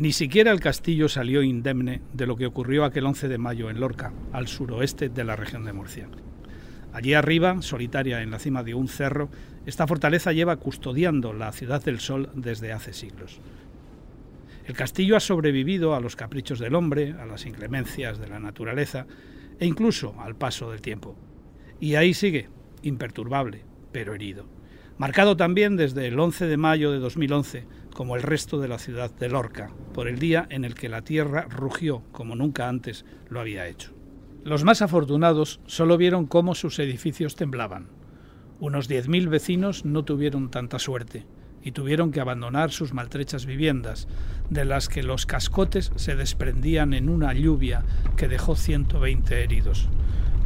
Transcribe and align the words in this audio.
Ni 0.00 0.12
siquiera 0.12 0.50
el 0.50 0.60
castillo 0.60 1.10
salió 1.10 1.42
indemne 1.42 2.00
de 2.14 2.26
lo 2.26 2.34
que 2.34 2.46
ocurrió 2.46 2.86
aquel 2.86 3.04
11 3.04 3.28
de 3.28 3.36
mayo 3.36 3.68
en 3.68 3.80
Lorca, 3.80 4.14
al 4.32 4.48
suroeste 4.48 5.10
de 5.10 5.24
la 5.24 5.36
región 5.36 5.66
de 5.66 5.74
Murcia. 5.74 6.08
Allí 6.94 7.12
arriba, 7.12 7.60
solitaria 7.60 8.22
en 8.22 8.30
la 8.30 8.38
cima 8.38 8.62
de 8.62 8.72
un 8.72 8.88
cerro, 8.88 9.28
esta 9.66 9.86
fortaleza 9.86 10.32
lleva 10.32 10.56
custodiando 10.56 11.34
la 11.34 11.52
ciudad 11.52 11.84
del 11.84 12.00
sol 12.00 12.30
desde 12.32 12.72
hace 12.72 12.94
siglos. 12.94 13.40
El 14.64 14.74
castillo 14.74 15.16
ha 15.16 15.20
sobrevivido 15.20 15.94
a 15.94 16.00
los 16.00 16.16
caprichos 16.16 16.58
del 16.60 16.76
hombre, 16.76 17.14
a 17.20 17.26
las 17.26 17.44
inclemencias 17.44 18.18
de 18.18 18.28
la 18.28 18.40
naturaleza 18.40 19.06
e 19.58 19.66
incluso 19.66 20.18
al 20.18 20.34
paso 20.34 20.70
del 20.70 20.80
tiempo. 20.80 21.14
Y 21.78 21.96
ahí 21.96 22.14
sigue, 22.14 22.48
imperturbable, 22.80 23.64
pero 23.92 24.14
herido. 24.14 24.46
Marcado 24.96 25.36
también 25.36 25.76
desde 25.76 26.06
el 26.06 26.18
11 26.18 26.46
de 26.46 26.56
mayo 26.56 26.90
de 26.90 27.00
2011, 27.00 27.66
como 27.94 28.16
el 28.16 28.22
resto 28.22 28.58
de 28.58 28.68
la 28.68 28.78
ciudad 28.78 29.10
de 29.10 29.28
Lorca, 29.28 29.70
por 29.92 30.08
el 30.08 30.18
día 30.18 30.46
en 30.50 30.64
el 30.64 30.74
que 30.74 30.88
la 30.88 31.02
tierra 31.02 31.46
rugió 31.48 32.02
como 32.12 32.36
nunca 32.36 32.68
antes 32.68 33.04
lo 33.28 33.40
había 33.40 33.66
hecho. 33.66 33.92
Los 34.44 34.64
más 34.64 34.80
afortunados 34.80 35.60
solo 35.66 35.96
vieron 35.96 36.26
cómo 36.26 36.54
sus 36.54 36.78
edificios 36.78 37.36
temblaban. 37.36 37.88
Unos 38.58 38.88
10.000 38.88 39.28
vecinos 39.28 39.84
no 39.84 40.04
tuvieron 40.04 40.50
tanta 40.50 40.78
suerte 40.78 41.26
y 41.62 41.72
tuvieron 41.72 42.10
que 42.10 42.20
abandonar 42.20 42.70
sus 42.70 42.94
maltrechas 42.94 43.44
viviendas, 43.44 44.08
de 44.48 44.64
las 44.64 44.88
que 44.88 45.02
los 45.02 45.26
cascotes 45.26 45.92
se 45.96 46.16
desprendían 46.16 46.94
en 46.94 47.08
una 47.08 47.34
lluvia 47.34 47.84
que 48.16 48.28
dejó 48.28 48.56
120 48.56 49.42
heridos. 49.42 49.88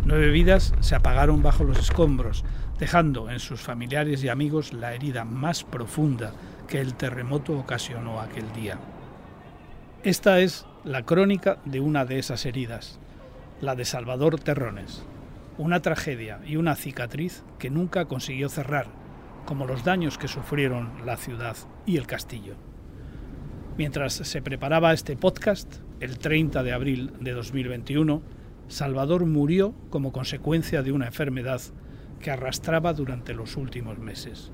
Nueve 0.05 0.31
vidas 0.31 0.75
se 0.81 0.95
apagaron 0.95 1.42
bajo 1.42 1.65
los 1.65 1.79
escombros, 1.79 2.45
dejando 2.79 3.31
en 3.31 3.39
sus 3.39 3.61
familiares 3.61 4.25
y 4.25 4.29
amigos 4.29 4.73
la 4.73 4.95
herida 4.95 5.25
más 5.25 5.65
profunda 5.65 6.34
que 6.68 6.80
el 6.80 6.95
terremoto 6.95 7.58
ocasionó 7.58 8.20
aquel 8.20 8.52
día. 8.52 8.78
Esta 10.02 10.41
es 10.41 10.66
la 10.84 11.05
crónica 11.05 11.58
de 11.64 11.80
una 11.80 12.05
de 12.05 12.19
esas 12.19 12.44
heridas, 12.47 12.98
la 13.61 13.75
de 13.75 13.84
Salvador 13.84 14.39
Terrones, 14.39 15.05
una 15.56 15.80
tragedia 15.80 16.41
y 16.44 16.56
una 16.56 16.74
cicatriz 16.74 17.44
que 17.58 17.70
nunca 17.70 18.05
consiguió 18.06 18.48
cerrar, 18.48 18.89
como 19.47 19.66
los 19.66 19.84
daños 19.84 20.19
que 20.19 20.28
sufrieron 20.28 21.06
la 21.06 21.16
ciudad 21.16 21.56
y 21.86 21.97
el 21.97 22.06
castillo. 22.06 22.55
Mientras 23.77 24.12
se 24.12 24.42
preparaba 24.42 24.92
este 24.92 25.17
podcast, 25.17 25.77
el 26.00 26.19
30 26.19 26.62
de 26.62 26.72
abril 26.72 27.12
de 27.20 27.33
2021, 27.33 28.22
Salvador 28.69 29.27
murió 29.27 29.74
como 29.91 30.12
consecuencia 30.12 30.83
de 30.83 30.92
una 30.92 31.06
enfermedad 31.06 31.61
que 32.20 32.30
arrastraba 32.30 32.92
durante 32.92 33.34
los 33.34 33.56
últimos 33.56 33.98
meses. 33.98 34.52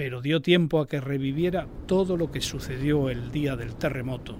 Pero 0.00 0.22
dio 0.22 0.40
tiempo 0.40 0.80
a 0.80 0.88
que 0.88 0.98
reviviera 0.98 1.66
todo 1.84 2.16
lo 2.16 2.30
que 2.30 2.40
sucedió 2.40 3.10
el 3.10 3.30
día 3.32 3.54
del 3.54 3.74
terremoto 3.74 4.38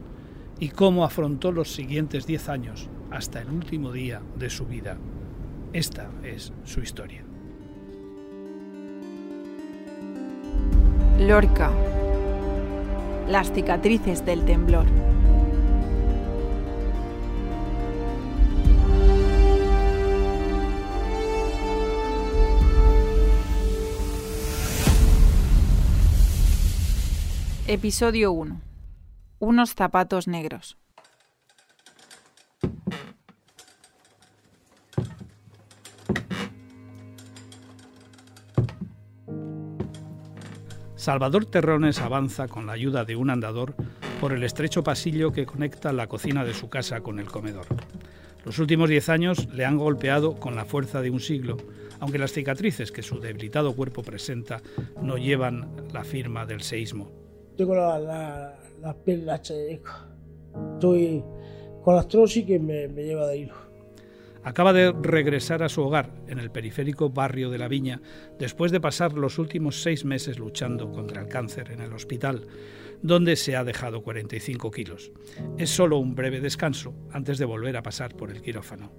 y 0.59 0.71
cómo 0.71 1.05
afrontó 1.05 1.53
los 1.53 1.71
siguientes 1.71 2.27
diez 2.27 2.49
años 2.49 2.89
hasta 3.11 3.43
el 3.43 3.51
último 3.51 3.93
día 3.93 4.23
de 4.39 4.49
su 4.49 4.65
vida. 4.65 4.97
Esta 5.75 6.09
es 6.25 6.55
su 6.65 6.81
historia. 6.81 7.25
Lorca. 11.19 11.71
Las 13.29 13.53
cicatrices 13.53 14.25
del 14.25 14.47
temblor. 14.47 14.87
Episodio 27.73 28.33
1. 28.33 28.61
Unos 29.39 29.75
zapatos 29.77 30.27
negros. 30.27 30.77
Salvador 40.97 41.45
Terrones 41.45 42.01
avanza 42.01 42.49
con 42.49 42.67
la 42.67 42.73
ayuda 42.73 43.05
de 43.05 43.15
un 43.15 43.31
andador 43.31 43.77
por 44.21 44.33
el 44.33 44.43
estrecho 44.43 44.83
pasillo 44.83 45.31
que 45.31 45.47
conecta 45.47 45.93
la 45.93 46.09
cocina 46.09 46.45
de 46.45 46.55
su 46.55 46.69
casa 46.69 47.03
con 47.03 47.21
el 47.21 47.27
comedor. 47.27 47.67
Los 48.45 48.59
últimos 48.59 48.89
diez 48.89 49.09
años 49.09 49.47
le 49.55 49.65
han 49.65 49.79
golpeado 49.79 50.35
con 50.35 50.57
la 50.57 50.65
fuerza 50.65 51.03
de 51.03 51.11
un 51.11 51.21
siglo, 51.21 51.57
aunque 52.01 52.19
las 52.19 52.33
cicatrices 52.33 52.91
que 52.91 53.05
su 53.05 53.21
debilitado 53.21 53.77
cuerpo 53.77 54.03
presenta 54.03 54.61
no 55.01 55.19
llevan 55.19 55.71
la 55.93 56.03
firma 56.03 56.47
del 56.47 56.63
seísmo. 56.63 57.20
Tengo 57.61 57.75
la, 57.75 58.57
las 58.81 58.95
piernas 59.05 59.51
Estoy 59.51 61.23
con 61.85 61.95
la 61.95 62.01
astrosis 62.01 62.47
que 62.47 62.59
me, 62.59 62.89
me 62.89 63.03
lleva 63.03 63.27
de 63.27 63.37
hilo. 63.37 63.55
Acaba 64.43 64.73
de 64.73 64.93
regresar 64.93 65.63
a 65.63 65.69
su 65.69 65.83
hogar 65.83 66.09
en 66.27 66.39
el 66.39 66.51
periférico 66.51 67.11
barrio 67.11 67.51
de 67.51 67.59
La 67.59 67.69
Viña 67.69 68.01
después 68.39 68.73
de 68.73 68.81
pasar 68.81 69.13
los 69.13 69.39
últimos 69.39 69.83
seis 69.83 70.07
meses 70.07 70.39
luchando 70.39 70.91
contra 70.91 71.21
el 71.21 71.29
cáncer 71.29 71.71
en 71.71 71.83
el 71.83 71.93
hospital, 71.93 72.47
donde 73.03 73.37
se 73.37 73.57
ha 73.57 73.63
dejado 73.63 74.03
45 74.03 74.71
kilos. 74.71 75.13
Es 75.59 75.69
solo 75.69 75.99
un 75.99 76.15
breve 76.15 76.41
descanso 76.41 76.95
antes 77.13 77.37
de 77.37 77.45
volver 77.45 77.77
a 77.77 77.83
pasar 77.83 78.17
por 78.17 78.31
el 78.31 78.41
quirófano. 78.41 78.91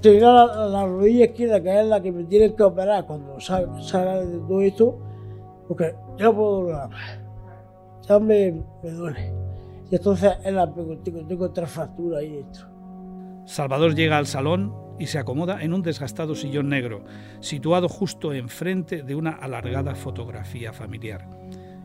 Tengo 0.00 0.32
la, 0.32 0.68
la, 0.68 0.86
rodilla 0.86 1.26
izquierda, 1.26 1.60
que 1.60 1.80
es 1.80 1.86
la 1.86 2.00
que 2.00 2.12
me 2.12 2.24
tienen 2.24 2.56
que 2.56 2.62
operar 2.62 3.04
cuando 3.04 3.38
salga 3.40 4.20
de 4.24 4.38
todo 4.38 4.60
esto, 4.62 5.07
yo 5.68 6.24
no 6.24 6.34
puedo 6.34 6.60
doblar. 6.62 6.90
Ya 8.08 8.18
me, 8.18 8.62
duele. 8.82 9.32
Y 9.90 9.96
entonces 9.96 10.32
él 10.44 10.56
la 10.56 10.72
tengo, 10.72 10.98
tengo 10.98 11.44
otra 11.44 11.66
fractura 11.66 12.18
ahí 12.18 12.36
dentro. 12.36 12.68
Salvador 13.44 13.94
llega 13.94 14.18
al 14.18 14.26
salón 14.26 14.74
y 14.98 15.06
se 15.06 15.18
acomoda 15.18 15.62
en 15.62 15.72
un 15.72 15.82
desgastado 15.82 16.34
sillón 16.34 16.68
negro, 16.68 17.04
situado 17.40 17.88
justo 17.88 18.32
enfrente 18.32 19.02
de 19.02 19.14
una 19.14 19.30
alargada 19.30 19.94
fotografía 19.94 20.72
familiar. 20.72 21.26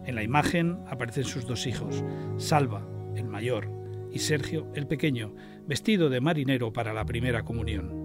En 0.06 0.16
la 0.16 0.24
imagen 0.24 0.80
aparecen 0.90 1.24
sus 1.24 1.48
dos 1.48 1.66
hijos, 1.66 2.04
Salva, 2.38 2.86
el 3.16 3.26
mayor, 3.26 3.70
y 4.12 4.20
Sergio, 4.20 4.68
el 4.76 4.88
pequeño, 4.88 5.34
vestido 5.66 6.10
de 6.10 6.20
marinero 6.22 6.74
para 6.74 6.94
la 6.94 7.06
primera 7.06 7.44
comunión. 7.44 8.03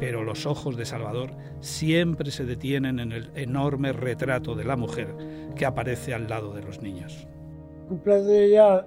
Pero 0.00 0.22
los 0.24 0.46
ojos 0.46 0.76
de 0.76 0.84
Salvador 0.84 1.30
siempre 1.60 2.30
se 2.30 2.44
detienen 2.44 3.00
en 3.00 3.12
el 3.12 3.30
enorme 3.34 3.92
retrato 3.92 4.54
de 4.54 4.64
la 4.64 4.76
mujer 4.76 5.14
que 5.56 5.66
aparece 5.66 6.14
al 6.14 6.28
lado 6.28 6.54
de 6.54 6.62
los 6.62 6.80
niños 6.82 7.26
cumpleaños 7.88 8.26
de 8.26 8.44
ella, 8.44 8.86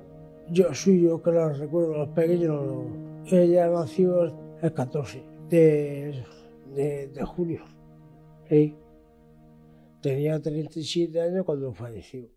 yo 0.49 0.73
soy 0.73 1.01
yo 1.01 1.21
que 1.21 1.31
lo 1.31 1.49
recuerdo, 1.53 1.97
los 1.97 2.09
pequeños, 2.09 2.85
ella 3.25 3.67
nació 3.67 4.23
el 4.61 4.73
14 4.73 5.23
de, 5.49 6.23
de, 6.75 7.25
junio. 7.25 7.65
Tenía 10.01 10.41
37 10.41 11.21
años 11.21 11.45
cuando 11.45 11.73
falleció. 11.73 12.29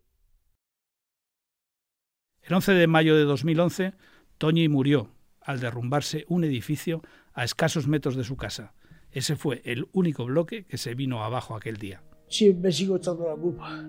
El 2.41 2.53
11 2.53 2.73
de 2.73 2.87
mayo 2.87 3.15
de 3.15 3.23
2011, 3.23 3.93
Toñi 4.37 4.69
murió 4.69 5.14
al 5.45 5.59
derrumbarse 5.59 6.25
un 6.27 6.43
edificio 6.43 7.01
a 7.33 7.43
escasos 7.43 7.87
metros 7.87 8.15
de 8.15 8.23
su 8.23 8.35
casa. 8.35 8.73
Ese 9.11 9.35
fue 9.37 9.61
el 9.63 9.87
único 9.93 10.25
bloque 10.25 10.65
que 10.65 10.77
se 10.77 10.95
vino 10.95 11.23
abajo 11.23 11.55
aquel 11.55 11.77
día. 11.77 12.01
Sí, 12.27 12.53
me 12.53 12.71
sigo 12.71 12.97
echando 12.97 13.29
la 13.29 13.35
culpa. 13.35 13.85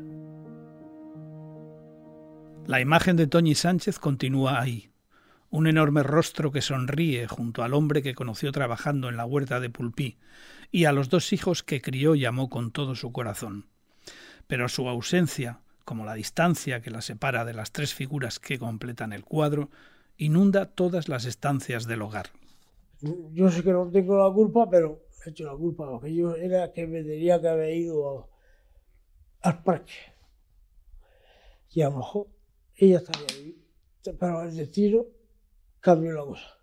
La 2.67 2.81
imagen 2.81 3.17
de 3.17 3.27
Toñi 3.27 3.55
Sánchez 3.55 3.99
continúa 3.99 4.61
ahí, 4.61 4.91
un 5.51 5.67
enorme 5.67 6.03
rostro 6.03 6.53
que 6.53 6.61
sonríe 6.61 7.27
junto 7.29 7.63
al 7.63 7.75
hombre 7.75 8.03
que 8.03 8.15
conoció 8.15 8.53
trabajando 8.53 9.09
en 9.09 9.17
la 9.17 9.25
huerta 9.25 9.61
de 9.61 9.71
Pulpí 9.71 10.19
y 10.71 10.85
a 10.85 10.93
los 10.93 11.09
dos 11.09 11.33
hijos 11.33 11.63
que 11.63 11.81
crió 11.81 12.15
y 12.15 12.25
amó 12.25 12.51
con 12.51 12.73
todo 12.73 12.95
su 12.95 13.13
corazón. 13.13 13.67
Pero 14.47 14.69
su 14.69 14.89
ausencia, 14.89 15.61
como 15.85 16.05
la 16.05 16.15
distancia 16.15 16.81
que 16.81 16.91
la 16.91 17.01
separa 17.01 17.45
de 17.45 17.55
las 17.55 17.73
tres 17.73 17.95
figuras 17.95 18.39
que 18.39 18.59
completan 18.59 19.13
el 19.13 19.25
cuadro, 19.25 19.71
inunda 20.17 20.67
todas 20.67 21.09
las 21.09 21.25
estancias 21.25 21.87
del 21.87 22.03
hogar. 22.03 22.27
Yo 23.33 23.51
sé 23.51 23.63
que 23.63 23.73
no 23.73 23.91
tengo 23.91 24.17
la 24.17 24.33
culpa, 24.33 24.69
pero 24.71 25.07
he 25.25 25.31
hecho 25.31 25.45
la 25.45 25.57
culpa, 25.57 25.89
porque 25.91 26.15
yo 26.15 26.35
era 26.35 26.73
que 26.73 26.87
me 26.87 27.03
tenía 27.03 27.41
que 27.41 27.49
haber 27.49 27.75
ido 27.77 28.31
al 29.43 29.63
parque. 29.63 29.95
Y 31.71 31.83
a 31.83 31.91
lo 31.91 31.99
mejor 31.99 32.27
ella 32.77 32.99
estaría 32.99 33.27
ahí. 33.31 33.63
Pero 34.19 34.43
el 34.43 34.57
destino 34.57 35.05
cambió 35.81 36.13
la 36.13 36.25
cosa. 36.25 36.56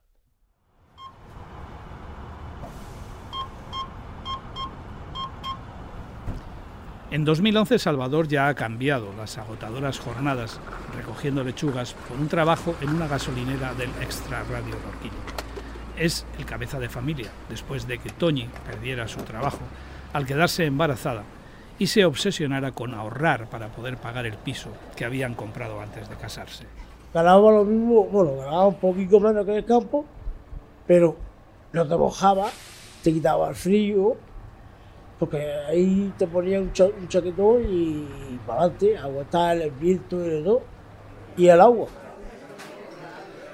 En 7.14 7.26
2011 7.26 7.78
Salvador 7.78 8.28
ya 8.28 8.48
ha 8.48 8.56
cambiado 8.56 9.14
las 9.16 9.38
agotadoras 9.38 10.00
jornadas 10.00 10.60
recogiendo 10.98 11.44
lechugas 11.44 11.94
por 12.10 12.20
un 12.20 12.28
trabajo 12.28 12.74
en 12.82 12.90
una 12.90 13.08
gasolinera 13.08 13.76
del 13.76 13.92
Extra 14.02 14.42
Radio 14.42 14.74
Lorquín. 14.84 15.12
Es 15.96 16.26
el 16.40 16.48
cabeza 16.48 16.80
de 16.80 16.90
familia, 16.90 17.30
después 17.50 17.86
de 17.86 18.00
que 18.00 18.10
Toñi 18.10 18.50
perdiera 18.66 19.08
su 19.08 19.22
trabajo 19.22 19.60
al 20.12 20.26
quedarse 20.26 20.66
embarazada 20.66 21.22
y 21.78 21.86
se 21.86 22.04
obsesionara 22.04 22.72
con 22.72 22.96
ahorrar 22.96 23.48
para 23.48 23.68
poder 23.68 23.98
pagar 23.98 24.26
el 24.26 24.38
piso 24.38 24.70
que 24.96 25.06
habían 25.06 25.36
comprado 25.36 25.82
antes 25.82 26.10
de 26.10 26.16
casarse. 26.16 26.66
Ganaba 27.14 27.52
lo 27.52 27.64
mismo, 27.64 28.06
bueno, 28.06 28.38
ganaba 28.38 28.66
un 28.66 28.80
poquito 28.80 29.20
menos 29.20 29.46
que 29.46 29.58
el 29.58 29.66
campo, 29.66 30.04
pero 30.88 31.16
no 31.74 31.88
te 31.88 31.96
mojaba, 31.96 32.50
te 33.04 33.14
quitaba 33.14 33.50
el 33.50 33.56
frío, 33.56 34.18
porque 35.20 35.38
ahí 35.68 36.14
te 36.18 36.28
ponía 36.28 36.60
un, 36.60 36.72
chaquetón 36.72 37.64
y, 37.70 38.40
para 38.46 38.62
adelante, 38.62 38.98
aguantar 38.98 39.58
el 39.58 39.72
viento 39.72 40.18
y 40.26 40.44
todo, 40.44 40.62
y 41.38 41.48
el 41.48 41.62
agua. 41.62 41.88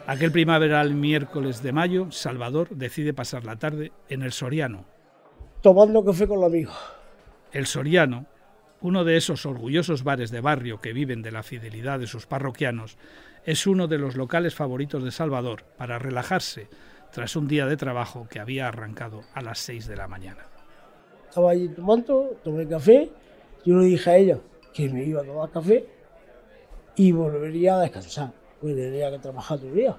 Aquel 0.08 0.32
primaveral 0.32 0.96
miércoles 0.96 1.62
de 1.62 1.72
mayo, 1.72 2.12
Salvador 2.12 2.70
decide 2.70 3.14
pasar 3.14 3.46
la 3.46 3.58
tarde 3.58 3.92
en 4.10 4.24
el 4.24 4.32
Soriano. 4.32 4.86
Tomando 5.62 6.04
café 6.04 6.28
con 6.28 6.38
los 6.38 6.48
amigos. 6.48 6.76
El 7.52 7.68
Soriano, 7.68 8.26
uno 8.82 9.04
de 9.04 9.18
esos 9.18 9.46
orgullosos 9.46 10.04
bares 10.04 10.32
de 10.32 10.42
barrio 10.42 10.82
que 10.82 10.94
viven 10.94 11.22
de 11.22 11.32
la 11.32 11.44
fidelidad 11.44 12.00
de 12.00 12.08
sus 12.08 12.26
parroquianos, 12.26 12.98
es 13.46 13.68
uno 13.68 13.88
de 13.88 13.98
los 13.98 14.16
locales 14.16 14.56
favoritos 14.56 15.04
de 15.04 15.12
Salvador 15.12 15.64
para 15.78 16.00
relajarse 16.00 16.70
tras 17.12 17.36
un 17.36 17.48
día 17.48 17.66
de 17.66 17.78
trabajo 17.78 18.28
que 18.30 18.40
había 18.40 18.68
arrancado 18.68 19.22
a 19.34 19.42
las 19.42 19.60
6 19.60 19.88
de 19.88 19.96
la 19.96 20.08
mañana. 20.08 20.44
Estaba 21.30 21.52
allí 21.52 21.70
tomando, 21.70 22.36
tomé 22.44 22.68
café, 22.68 23.08
yo 23.64 23.76
le 23.76 23.86
dije 23.86 24.10
a 24.10 24.18
ella 24.18 24.40
que 24.74 24.90
me 24.90 25.04
iba 25.04 25.22
a 25.22 25.24
tomar 25.24 25.52
café 25.52 25.86
y 26.96 27.12
volvería 27.12 27.78
a 27.78 27.82
descansar, 27.82 28.32
pues 28.60 28.76
tenía 28.76 29.12
que 29.12 29.20
trabajar 29.20 29.60
todo 29.60 29.70
el 29.70 29.76
día. 29.76 29.96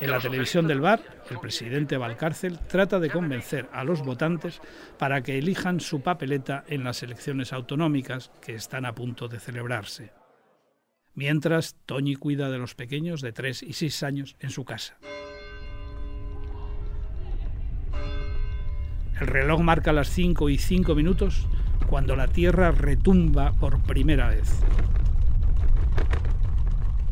En 0.00 0.12
la 0.12 0.20
televisión 0.20 0.68
del 0.68 0.80
bar, 0.80 1.00
el 1.28 1.38
presidente 1.40 1.96
Valcárcel 1.96 2.58
trata 2.60 3.00
de 3.00 3.10
convencer 3.10 3.68
a 3.72 3.82
los 3.82 4.04
votantes 4.04 4.60
para 4.96 5.22
que 5.22 5.38
elijan 5.38 5.80
su 5.80 6.02
papeleta 6.02 6.64
en 6.68 6.84
las 6.84 7.02
elecciones 7.02 7.52
autonómicas 7.52 8.30
que 8.40 8.54
están 8.54 8.86
a 8.86 8.94
punto 8.94 9.26
de 9.26 9.40
celebrarse. 9.40 10.12
Mientras, 11.14 11.74
Toñi 11.84 12.14
cuida 12.14 12.48
de 12.48 12.58
los 12.58 12.76
pequeños 12.76 13.22
de 13.22 13.32
3 13.32 13.64
y 13.64 13.72
6 13.72 14.02
años 14.04 14.36
en 14.38 14.50
su 14.50 14.64
casa. 14.64 14.98
El 19.20 19.26
reloj 19.26 19.60
marca 19.62 19.92
las 19.92 20.10
5 20.10 20.48
y 20.48 20.58
5 20.58 20.94
minutos 20.94 21.48
cuando 21.88 22.14
la 22.14 22.28
Tierra 22.28 22.70
retumba 22.70 23.52
por 23.54 23.82
primera 23.82 24.28
vez. 24.28 24.62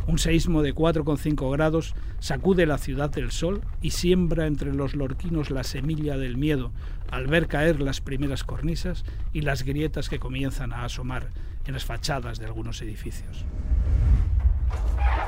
Un 0.07 0.19
seísmo 0.19 0.63
de 0.63 0.75
4,5 0.75 1.51
grados 1.51 1.95
sacude 2.21 2.65
la 2.65 2.79
ciudad 2.79 3.11
del 3.11 3.33
sol 3.33 3.63
y 3.83 3.91
siembra 3.91 4.47
entre 4.47 4.73
los 4.73 4.95
lorquinos 4.95 5.51
la 5.51 5.65
semilla 5.65 6.17
del 6.17 6.37
miedo 6.37 6.71
al 7.11 7.27
ver 7.27 7.49
caer 7.49 7.81
las 7.81 8.01
primeras 8.01 8.45
cornisas 8.45 9.05
y 9.33 9.41
las 9.41 9.65
grietas 9.65 10.09
que 10.09 10.21
comienzan 10.21 10.73
a 10.73 10.85
asomar 10.85 11.31
en 11.67 11.75
las 11.75 11.85
fachadas 11.85 12.39
de 12.39 12.47
algunos 12.47 12.81
edificios. 12.83 13.45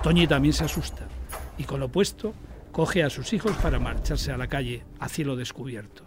Toñi 0.03 0.29
también 0.29 0.55
se 0.55 0.65
asusta 0.65 1.09
y 1.57 1.65
con 1.65 1.81
lo 1.81 1.89
puesto 1.89 2.33
coge 2.71 3.03
a 3.03 3.11
sus 3.11 3.33
hijos 3.33 3.57
para 3.57 3.81
marcharse 3.81 4.31
a 4.31 4.39
la 4.39 4.47
calle 4.47 4.85
a 5.01 5.09
cielo 5.09 5.35
descubierto. 5.35 6.05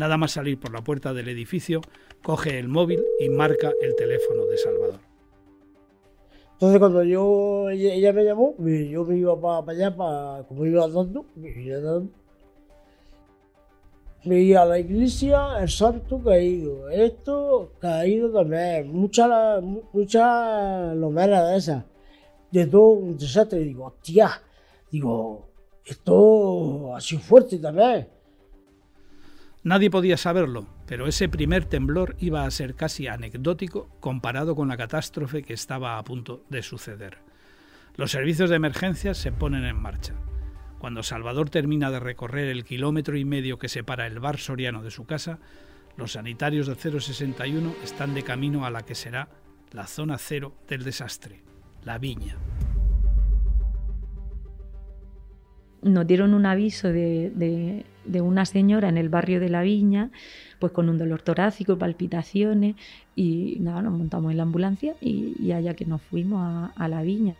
Nada 0.00 0.16
más 0.16 0.32
salir 0.32 0.58
por 0.58 0.72
la 0.72 0.82
puerta 0.82 1.14
del 1.14 1.28
edificio, 1.28 1.80
coge 2.24 2.58
el 2.58 2.66
móvil 2.68 3.04
y 3.20 3.28
marca 3.28 3.70
el 3.80 3.94
teléfono 3.94 4.44
de 4.46 4.58
Salvador. 4.58 5.13
Entonces 6.54 6.78
cuando 6.78 7.02
yo 7.02 7.68
ella, 7.68 8.12
me 8.12 8.24
llamó, 8.24 8.54
yo 8.58 9.04
me 9.04 9.16
iba 9.16 9.40
para, 9.40 9.72
allá, 9.72 9.96
para, 9.96 10.44
como 10.44 10.64
iba 10.64 10.84
andando, 10.84 11.26
me 11.34 11.50
iba 11.50 11.76
andando. 11.76 12.10
Veía 14.24 14.62
a 14.62 14.64
la 14.64 14.78
iglesia, 14.78 15.58
el 15.60 15.68
santo 15.68 16.22
caído, 16.22 16.88
esto 16.88 17.72
caído 17.78 18.30
también, 18.32 18.90
muchas 18.90 19.62
mucha 19.92 20.94
lomeras 20.94 21.50
de 21.50 21.56
esas, 21.58 21.84
de 22.50 22.66
todo 22.66 22.90
un 22.90 23.18
desastre. 23.18 23.58
Digo, 23.58 23.86
hostia, 23.86 24.30
digo, 24.90 25.48
esto 25.84 26.94
ha 26.94 27.00
sido 27.00 27.20
fuerte 27.20 27.58
también. 27.58 28.13
Nadie 29.64 29.88
podía 29.88 30.18
saberlo, 30.18 30.66
pero 30.86 31.06
ese 31.06 31.26
primer 31.26 31.64
temblor 31.64 32.16
iba 32.18 32.44
a 32.44 32.50
ser 32.50 32.74
casi 32.74 33.06
anecdótico 33.06 33.88
comparado 33.98 34.54
con 34.54 34.68
la 34.68 34.76
catástrofe 34.76 35.42
que 35.42 35.54
estaba 35.54 35.96
a 35.96 36.04
punto 36.04 36.44
de 36.50 36.62
suceder. 36.62 37.16
Los 37.96 38.10
servicios 38.10 38.50
de 38.50 38.56
emergencia 38.56 39.14
se 39.14 39.32
ponen 39.32 39.64
en 39.64 39.80
marcha. 39.80 40.12
Cuando 40.78 41.02
Salvador 41.02 41.48
termina 41.48 41.90
de 41.90 41.98
recorrer 41.98 42.48
el 42.48 42.64
kilómetro 42.64 43.16
y 43.16 43.24
medio 43.24 43.58
que 43.58 43.70
separa 43.70 44.06
el 44.06 44.20
bar 44.20 44.36
soriano 44.36 44.82
de 44.82 44.90
su 44.90 45.06
casa, 45.06 45.38
los 45.96 46.12
sanitarios 46.12 46.66
de 46.66 46.74
061 46.74 47.74
están 47.82 48.12
de 48.12 48.22
camino 48.22 48.66
a 48.66 48.70
la 48.70 48.82
que 48.82 48.94
será 48.94 49.30
la 49.72 49.86
zona 49.86 50.18
cero 50.18 50.54
del 50.68 50.84
desastre, 50.84 51.42
la 51.84 51.96
viña 51.96 52.36
nos 55.84 56.06
dieron 56.06 56.34
un 56.34 56.46
aviso 56.46 56.88
de, 56.88 57.84
una 58.20 58.44
señora 58.46 58.88
en 58.88 58.98
el 58.98 59.08
barrio 59.08 59.38
de 59.38 59.48
La 59.48 59.62
Viña, 59.62 60.10
pues 60.58 60.72
con 60.72 60.88
un 60.88 60.98
dolor 60.98 61.22
torácico, 61.22 61.78
palpitaciones, 61.78 62.74
y 63.14 63.58
nada, 63.60 63.82
nos 63.82 63.92
montamos 63.92 64.30
en 64.30 64.38
la 64.38 64.42
ambulancia 64.42 64.96
y, 65.00 65.52
allá 65.52 65.74
que 65.74 65.84
nos 65.84 66.02
fuimos 66.02 66.70
a 66.74 66.88
La 66.88 67.02
Viña. 67.02 67.34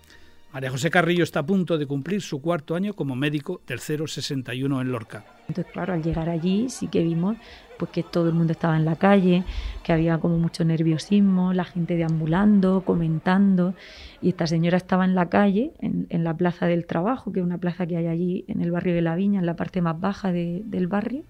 María 0.54 0.70
José 0.70 0.88
Carrillo 0.88 1.24
está 1.24 1.40
a 1.40 1.46
punto 1.46 1.78
de 1.78 1.86
cumplir 1.86 2.22
su 2.22 2.40
cuarto 2.40 2.76
año 2.76 2.94
como 2.94 3.16
médico 3.16 3.60
del 3.66 3.80
061 3.80 4.80
en 4.80 4.92
Lorca. 4.92 5.24
Entonces, 5.48 5.72
claro, 5.72 5.94
al 5.94 6.02
llegar 6.04 6.28
allí 6.28 6.70
sí 6.70 6.86
que 6.86 7.02
vimos 7.02 7.36
pues 7.76 7.90
que 7.90 8.04
todo 8.04 8.28
el 8.28 8.34
mundo 8.34 8.52
estaba 8.52 8.76
en 8.76 8.84
la 8.84 8.94
calle, 8.94 9.42
que 9.82 9.92
había 9.92 10.18
como 10.18 10.38
mucho 10.38 10.64
nerviosismo, 10.64 11.52
la 11.52 11.64
gente 11.64 11.96
deambulando, 11.96 12.84
comentando, 12.86 13.74
y 14.22 14.28
esta 14.28 14.46
señora 14.46 14.76
estaba 14.76 15.04
en 15.04 15.16
la 15.16 15.28
calle, 15.28 15.72
en, 15.80 16.22
la 16.22 16.34
plaza 16.36 16.66
del 16.66 16.86
trabajo, 16.86 17.32
que 17.32 17.40
es 17.40 17.44
una 17.44 17.58
plaza 17.58 17.84
que 17.88 17.96
hay 17.96 18.06
allí 18.06 18.44
en 18.46 18.60
el 18.60 18.70
barrio 18.70 18.94
de 18.94 19.02
La 19.02 19.16
Viña, 19.16 19.40
en 19.40 19.46
la 19.46 19.56
parte 19.56 19.82
más 19.82 20.00
baja 20.00 20.30
del 20.30 20.86
barrio. 20.86 21.24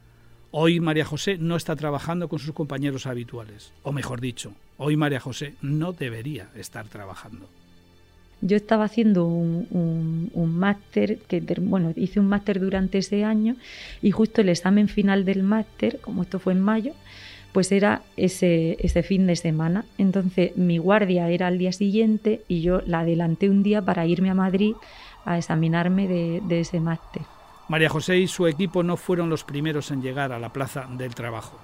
Hoy 0.51 0.81
María 0.81 1.07
José 1.07 1.39
no 1.39 1.57
está 1.57 1.75
trabajando 1.77 2.29
con 2.29 2.41
sus 2.41 2.53
compañeros 2.53 3.07
habituales, 3.07 3.73
o 3.85 3.91
mejor 3.91 4.21
dicho, 4.21 4.53
hoy 4.77 4.99
María 4.99 5.19
José 5.19 5.55
no 5.63 5.95
debería 5.95 6.51
estar 6.55 6.87
trabajando. 6.89 7.49
Yo 8.47 8.59
estaba 8.59 8.85
haciendo 8.85 9.25
un, 9.25 10.29
máster, 10.35 11.17
que 11.29 11.41
bueno, 11.63 11.95
hice 11.97 12.21
un 12.21 12.29
máster 12.29 12.61
durante 12.61 12.99
ese 12.99 13.25
año 13.25 13.57
y 14.03 14.11
justo 14.11 14.43
el 14.43 14.51
examen 14.51 14.89
final 14.89 15.25
del 15.25 15.43
máster, 15.43 15.99
como 16.03 16.23
esto 16.23 16.39
fue 16.39 16.53
en 16.53 16.61
mayo, 16.61 16.93
pues 17.53 17.73
era 17.73 18.03
ese, 18.19 18.77
ese 18.81 19.03
fin 19.03 19.27
de 19.27 19.37
semana. 19.37 19.87
Entonces 19.97 20.59
mi 20.59 20.77
guardia 20.77 21.31
era 21.31 21.47
al 21.47 21.57
día 21.57 21.73
siguiente 21.73 22.43
y 22.47 22.61
yo 22.61 22.83
la 22.85 23.01
adelanté 23.01 23.49
un 23.49 23.63
día 23.63 23.81
para 23.81 24.05
irme 24.05 24.29
a 24.29 24.35
Madrid 24.35 24.75
a 25.25 25.39
examinarme 25.39 26.07
de, 26.07 26.43
de 26.47 26.61
ese 26.61 26.81
máster. 26.81 27.23
María 27.69 27.89
José 27.89 28.19
y 28.19 28.29
su 28.29 28.47
equipo 28.47 28.83
no 28.83 28.99
fueron 28.99 29.31
los 29.31 29.43
primeros 29.43 29.91
en 29.91 30.03
llegar 30.03 30.33
a 30.33 30.39
la 30.39 30.53
plaza 30.53 30.87
del 30.99 31.15
trabajo. 31.15 31.59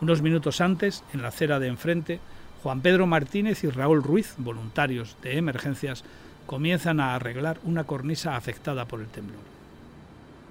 Unos 0.00 0.22
minutos 0.22 0.62
antes, 0.62 1.04
en 1.12 1.20
la 1.20 1.28
acera 1.28 1.58
de 1.60 1.68
enfrente, 1.68 2.20
Juan 2.62 2.80
Pedro 2.80 3.08
Martínez 3.08 3.64
y 3.64 3.70
Raúl 3.70 4.04
Ruiz, 4.04 4.34
voluntarios 4.38 5.16
de 5.20 5.36
emergencias, 5.36 6.04
comienzan 6.46 7.00
a 7.00 7.16
arreglar 7.16 7.58
una 7.64 7.82
cornisa 7.84 8.36
afectada 8.36 8.84
por 8.84 9.00
el 9.00 9.08
temblor. 9.08 9.40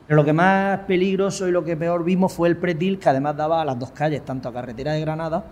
lo 0.09 0.25
que 0.25 0.33
más 0.33 0.79
peligroso 0.79 1.47
y 1.47 1.51
lo 1.51 1.63
que 1.63 1.77
peor 1.77 2.03
vimos 2.03 2.33
fue 2.33 2.49
el 2.49 2.57
pretil 2.57 2.99
que 2.99 3.07
además 3.07 3.37
daba 3.37 3.61
a 3.61 3.65
las 3.65 3.79
dos 3.79 3.91
calles, 3.91 4.25
tanto 4.25 4.49
a 4.49 4.53
Carretera 4.53 4.91
de 4.91 4.99
Granada 4.99 5.45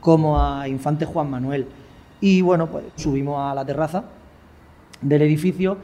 como 0.00 0.40
a 0.40 0.68
Infante 0.68 1.06
Juan 1.06 1.28
Manuel. 1.28 1.66
Y 2.20 2.40
bueno, 2.40 2.68
pues 2.68 2.84
subimos 2.94 3.40
a 3.40 3.52
la 3.52 3.64
terraza 3.64 4.04
del 5.00 5.22
edificio 5.22 5.76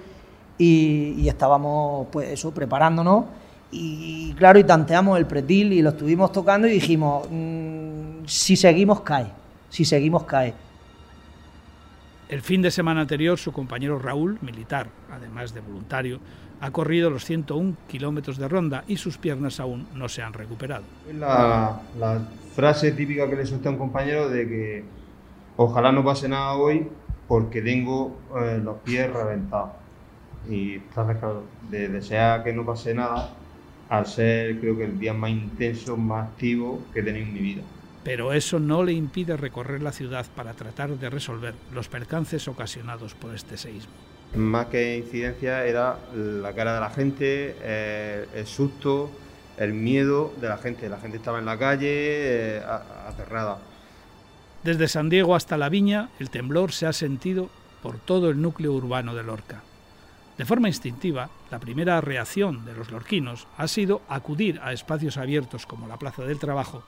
y, 0.57 1.27
estábamos 1.27 2.07
pues 2.13 2.29
eso, 2.29 2.53
preparándonos 2.53 3.25
y 3.73 4.33
claro, 4.35 4.61
y 4.61 4.65
tanteamos 4.65 5.19
el 5.19 5.27
pretil 5.27 5.73
y 5.73 5.83
lo 5.83 5.91
estuvimos 5.91 6.31
tocando 6.31 6.69
y 6.69 6.73
dijimos, 6.73 7.27
mm, 7.29 8.25
si 8.27 8.55
seguimos 8.55 9.01
cae 9.01 9.27
si 9.77 9.85
seguimos 9.85 10.25
cae. 10.25 10.55
El 12.31 12.41
fin 12.41 12.63
de 12.63 12.71
semana 12.71 13.03
anterior, 13.03 13.37
su 13.37 13.53
compañero 13.53 13.99
Raúl, 13.99 14.39
militar, 14.41 14.89
además 15.13 15.53
de 15.53 15.61
voluntario, 15.61 16.19
ha 16.63 16.71
corrido 16.71 17.11
los 17.11 17.27
101 17.27 17.77
kilómetros 17.87 18.39
de 18.39 18.49
ronda 18.49 18.85
y 18.89 18.97
sus 18.97 19.19
piernas 19.19 19.61
aún 19.61 19.87
no 19.95 20.09
se 20.09 20.23
han 20.23 20.33
recuperado. 20.33 20.85
La, 21.13 21.83
la 21.99 22.23
frase 22.55 22.93
típica 22.93 23.29
que 23.29 23.37
le 23.37 23.45
suelta 23.45 23.69
a 23.69 23.73
un 23.73 23.79
compañero 23.79 24.31
de 24.31 24.49
que 24.49 24.85
ojalá 25.59 25.93
no 25.93 26.03
pase 26.03 26.27
nada 26.27 26.55
hoy 26.55 26.89
porque 27.29 27.61
tengo 27.61 28.17
eh, 28.41 28.59
los 28.65 28.79
pies 28.79 29.13
reventados. 29.13 29.73
Y 30.49 30.79
claro, 30.95 31.45
de 31.71 31.89
desear 31.89 32.43
que 32.43 32.55
no 32.55 32.65
pase 32.65 32.95
nada, 32.95 33.35
al 33.91 34.07
ser 34.07 34.59
creo 34.59 34.75
que 34.75 34.85
el 34.85 34.99
día 34.99 35.13
más 35.13 35.31
intenso, 35.31 35.99
más 35.99 36.29
activo 36.29 36.81
que 36.95 37.01
he 37.01 37.03
tenido 37.03 37.27
en 37.27 37.35
mi 37.35 37.41
vida. 37.41 37.63
Pero 38.07 38.33
eso 38.33 38.61
no 38.61 38.85
le 38.85 38.93
impide 38.93 39.37
recorrer 39.37 39.83
la 39.83 39.91
ciudad 39.91 40.25
para 40.37 40.55
tratar 40.55 40.91
de 40.91 41.11
resolver 41.11 41.57
los 41.75 41.89
percances 41.89 42.47
ocasionados 42.47 43.15
por 43.15 43.35
este 43.35 43.57
seísmo. 43.57 43.91
Más 44.37 44.67
que 44.67 44.99
incidencia 44.99 45.67
era 45.67 45.99
la 46.15 46.53
cara 46.53 46.75
de 46.75 46.81
la 46.81 46.91
gente, 46.91 47.57
eh, 47.61 48.29
el 48.33 48.47
susto, 48.47 49.11
el 49.57 49.75
miedo 49.75 50.33
de 50.41 50.49
la 50.49 50.57
gente. 50.57 50.89
La 50.89 51.01
gente 51.01 51.17
estaba 51.17 51.41
en 51.41 51.47
la 51.47 51.59
calle, 51.59 51.89
eh, 51.91 52.63
aterrada. 53.09 53.59
Desde 54.63 54.87
San 54.87 55.09
Diego 55.09 55.35
hasta 55.35 55.57
La 55.57 55.69
Viña, 55.69 56.11
el 56.21 56.31
temblor 56.31 56.71
se 56.71 56.87
ha 56.87 56.93
sentido 56.93 57.51
por 57.83 57.99
todo 57.99 58.31
el 58.31 58.41
núcleo 58.41 58.73
urbano 58.73 59.17
de 59.17 59.25
Lorca. 59.25 59.65
De 60.39 60.45
forma 60.45 60.69
instintiva, 60.69 61.29
la 61.51 61.59
primera 61.59 62.01
reacción 62.01 62.65
de 62.67 62.75
los 62.75 62.93
lorquinos 62.93 63.49
ha 63.57 63.67
sido 63.67 64.03
acudir 64.09 64.61
a 64.63 64.73
espacios 64.73 65.17
abiertos 65.17 65.67
como 65.67 65.89
la 65.89 65.99
Plaza 65.99 66.23
del 66.23 66.39
Trabajo, 66.39 66.85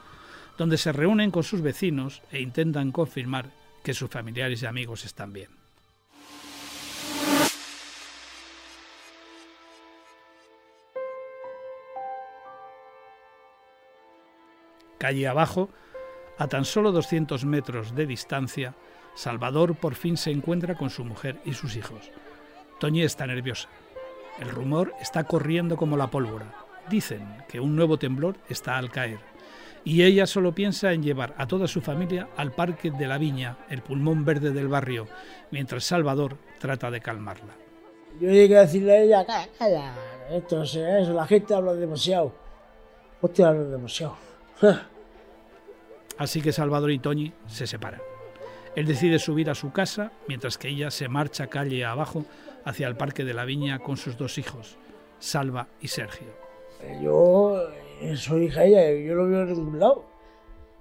donde 0.59 0.77
se 0.77 0.93
reúnen 0.93 1.31
con 1.31 1.45
sus 1.45 1.63
vecinos 1.63 2.23
e 2.31 2.41
intentan 2.41 2.93
confirmar 2.93 3.51
que 3.83 3.95
sus 3.95 4.11
familiares 4.11 4.63
y 4.63 4.67
amigos 4.67 5.05
están 5.05 5.33
bien. 5.33 5.49
Calle 14.99 15.29
abajo, 15.29 15.71
a 16.39 16.49
tan 16.49 16.65
solo 16.65 16.91
200 16.91 17.45
metros 17.45 17.95
de 17.95 18.07
distancia, 18.07 18.75
Salvador 19.15 19.77
por 19.77 19.95
fin 19.95 20.17
se 20.17 20.33
encuentra 20.33 20.77
con 20.77 20.91
su 20.91 21.05
mujer 21.05 21.41
y 21.45 21.55
sus 21.55 21.77
hijos. 21.77 22.11
Toñi 22.81 23.03
está 23.03 23.27
nerviosa. 23.27 23.69
El 24.41 24.49
rumor 24.49 24.93
está 25.01 25.25
corriendo 25.25 25.77
como 25.77 25.97
la 25.97 26.09
pólvora. 26.09 26.53
Dicen 26.89 27.27
que 27.49 27.61
un 27.61 27.77
nuevo 27.77 27.99
temblor 27.99 28.39
está 28.49 28.77
al 28.77 28.91
caer. 28.91 29.28
Y 29.85 30.03
ella 30.03 30.27
solo 30.27 30.55
piensa 30.55 30.93
en 30.93 31.03
llevar 31.03 31.35
a 31.39 31.47
toda 31.47 31.67
su 31.67 31.81
familia 31.81 32.29
al 32.37 32.53
Parque 32.53 32.91
de 32.91 33.07
la 33.07 33.19
Viña, 33.19 33.59
el 33.71 33.83
pulmón 33.83 34.25
verde 34.25 34.51
del 34.51 34.69
barrio, 34.69 35.07
mientras 35.51 35.85
Salvador 35.85 36.37
trata 36.59 36.91
de 36.91 37.01
calmarla. 37.01 37.55
Yo 38.21 38.31
llegué 38.31 38.59
a 38.59 38.63
decirle 38.63 38.93
a 38.93 39.03
ella, 39.03 39.27
calla, 39.27 39.49
calla, 39.59 39.95
esto 40.31 40.63
es 40.63 40.75
eso, 40.75 41.13
la 41.13 41.27
gente 41.27 41.55
habla 41.55 41.75
demasiado. 41.75 42.33
Hostia, 43.21 43.49
habla 43.49 43.65
demasiado. 43.65 44.17
Así 46.19 46.43
que 46.43 46.53
Salvador 46.53 46.91
y 46.91 46.99
Toñi 46.99 47.33
se 47.47 47.67
separan. 47.67 48.01
Él 48.75 48.87
decide 48.87 49.19
subir 49.19 49.51
a 49.51 49.55
su 49.55 49.73
casa, 49.73 50.13
mientras 50.27 50.59
que 50.59 50.69
ella 50.69 50.91
se 50.91 51.09
marcha 51.09 51.47
calle 51.47 51.85
abajo 51.85 52.25
hacia 52.65 52.89
el 52.89 52.97
Parque 52.97 53.25
de 53.25 53.35
la 53.35 53.45
Viña 53.45 53.79
con 53.79 53.97
sus 53.97 54.17
dos 54.17 54.39
hijos, 54.39 54.77
Salva 55.19 55.69
y 55.81 55.89
Sergio. 55.89 56.29
Yo 57.03 57.69
soy 58.19 58.47
hija 58.47 58.65
ella, 58.65 58.91
yo 58.93 59.15
no 59.15 59.29
veo 59.29 59.43
en 59.43 59.53
ningún 59.53 59.79
lado. 59.79 60.05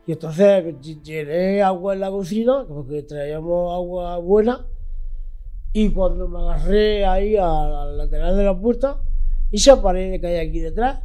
Y 0.06 0.14
entonces 0.14 0.76
llené 1.04 1.62
agua 1.62 1.94
en 1.94 2.00
la 2.00 2.10
cocina, 2.10 2.66
porque 2.68 3.04
traíamos 3.04 3.74
agua 3.74 4.18
buena, 4.18 4.66
y 5.74 5.90
cuando 5.90 6.28
me 6.28 6.40
agarré 6.40 7.06
ahí 7.06 7.36
al 7.36 7.98
lateral 7.98 8.38
de 8.38 8.44
la 8.44 8.58
puerta, 8.58 9.02
esa 9.52 9.82
pared 9.82 10.20
que 10.20 10.28
hay 10.28 10.48
aquí 10.48 10.60
detrás 10.60 11.02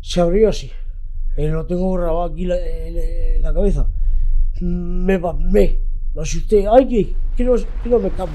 se 0.00 0.20
abrió 0.20 0.48
así. 0.48 0.70
Eh, 1.36 1.48
lo 1.48 1.64
tengo 1.66 1.92
grabado 1.92 2.24
aquí 2.24 2.42
en 2.50 3.42
la, 3.42 3.54
cabeza. 3.54 3.88
Me 4.60 5.18
pasmé, 5.18 5.80
me 6.14 6.22
asusté. 6.22 6.66
¡Ay, 6.68 6.86
que, 6.86 7.14
que, 7.36 7.44
no, 7.44 7.54
no 7.86 7.98
me 7.98 8.08
escapo! 8.08 8.32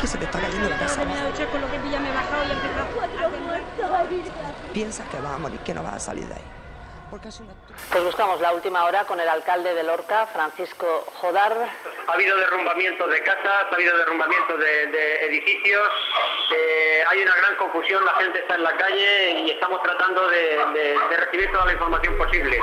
que 0.00 0.06
se 0.06 0.16
te 0.16 0.24
está 0.24 0.40
cayendo 0.40 0.68
la 0.68 0.78
casa. 0.78 1.02
con 1.02 1.60
lo 1.60 1.70
que 1.70 1.78
pilla 1.80 2.00
me 2.00 2.08
he 2.08 2.12
bajado 2.12 2.44
y 4.74 4.80
he 4.80 4.84
Vas 5.22 5.34
a 5.34 5.38
morir, 5.38 5.60
que 5.60 5.74
no 5.74 5.82
vas 5.82 5.94
a 5.94 6.00
salir 6.00 6.26
de 6.26 6.34
ahí. 6.34 6.44
Pues 7.10 8.04
buscamos 8.04 8.40
la 8.40 8.52
última 8.54 8.84
hora 8.84 9.04
con 9.04 9.18
el 9.18 9.28
alcalde 9.28 9.74
de 9.74 9.82
Lorca, 9.82 10.26
Francisco 10.28 11.04
Jodar. 11.20 11.52
Ha 12.06 12.12
habido 12.12 12.36
derrumbamientos 12.36 13.10
de 13.10 13.20
casas, 13.22 13.66
ha 13.68 13.74
habido 13.74 13.96
derrumbamientos 13.98 14.60
de, 14.60 15.26
edificios, 15.26 15.88
eh, 16.54 17.02
hay 17.10 17.22
una 17.22 17.34
gran 17.34 17.56
confusión, 17.56 18.04
la 18.04 18.12
gente 18.12 18.38
está 18.38 18.54
en 18.54 18.62
la 18.62 18.76
calle 18.76 19.40
y 19.40 19.50
estamos 19.50 19.82
tratando 19.82 20.28
de 20.28 20.96
recibir 21.18 21.50
toda 21.50 21.66
la 21.66 21.72
información 21.72 22.16
posible. 22.16 22.58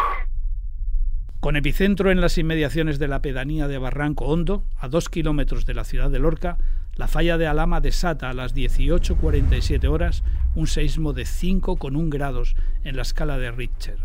Con 1.42 1.56
epicentro 1.56 2.10
en 2.10 2.20
las 2.20 2.38
inmediaciones 2.38 3.00
de 3.00 3.08
la 3.08 3.22
pedanía 3.22 3.68
de 3.68 3.78
Barranco 3.78 4.26
Hondo, 4.26 4.64
a 4.80 4.88
dos 4.88 5.08
kilómetros 5.08 5.66
de 5.66 5.76
la 5.76 5.84
ciudad 5.84 6.10
de 6.10 6.20
Lorca, 6.20 6.58
la 6.98 7.08
falla 7.08 7.38
de 7.38 7.46
Alama 7.46 7.80
desata 7.80 8.30
a 8.30 8.34
las 8.34 8.56
18.47 8.56 9.88
horas 9.88 10.24
un 10.56 10.66
seísmo 10.66 11.14
de 11.14 11.24
5,1 11.24 12.10
grados 12.10 12.56
en 12.84 12.96
la 12.96 13.04
escala 13.04 13.38
de 13.38 13.52
Richter. 13.52 13.98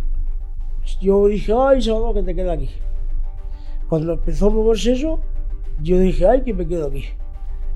Yo 1.01 1.27
dije, 1.27 1.55
ay, 1.57 1.81
Salvador, 1.81 2.17
que 2.17 2.23
te 2.23 2.35
queda 2.35 2.53
aquí. 2.53 2.69
Cuando 3.89 4.13
empezó 4.13 4.49
a 4.49 4.51
moverse 4.51 4.93
eso, 4.93 5.21
yo 5.81 5.99
dije, 5.99 6.27
ay, 6.27 6.43
que 6.43 6.53
me 6.53 6.67
quedo 6.67 6.89
aquí. 6.89 7.07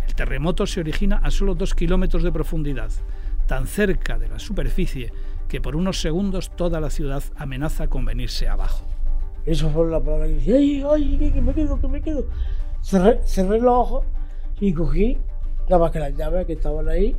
El 0.06 0.14
terremoto 0.14 0.66
se 0.66 0.80
origina 0.80 1.16
a 1.22 1.30
solo 1.30 1.54
dos 1.54 1.74
kilómetros 1.74 2.22
de 2.22 2.30
profundidad, 2.30 2.90
tan 3.46 3.66
cerca 3.66 4.18
de 4.18 4.28
la 4.28 4.38
superficie 4.38 5.12
que 5.48 5.62
por 5.62 5.76
unos 5.76 6.00
segundos 6.00 6.50
toda 6.56 6.78
la 6.78 6.90
ciudad 6.90 7.22
amenaza 7.36 7.88
con 7.88 8.04
venirse 8.04 8.48
abajo. 8.48 8.84
Eso 9.46 9.70
fue 9.70 9.90
la 9.90 10.00
palabra 10.00 10.26
que 10.26 10.34
dije, 10.34 10.56
ay, 10.56 10.84
ay, 10.90 11.30
que 11.32 11.40
me 11.40 11.54
quedo, 11.54 11.80
que 11.80 11.88
me 11.88 12.02
quedo. 12.02 12.26
Cerré, 12.82 13.20
cerré 13.24 13.60
los 13.60 13.72
ojos 13.72 14.04
y 14.60 14.72
cogí 14.72 15.18
nada 15.68 15.78
más 15.78 15.90
que 15.90 15.98
las 15.98 16.16
llaves 16.16 16.46
que 16.46 16.54
estaban 16.54 16.88
ahí 16.88 17.16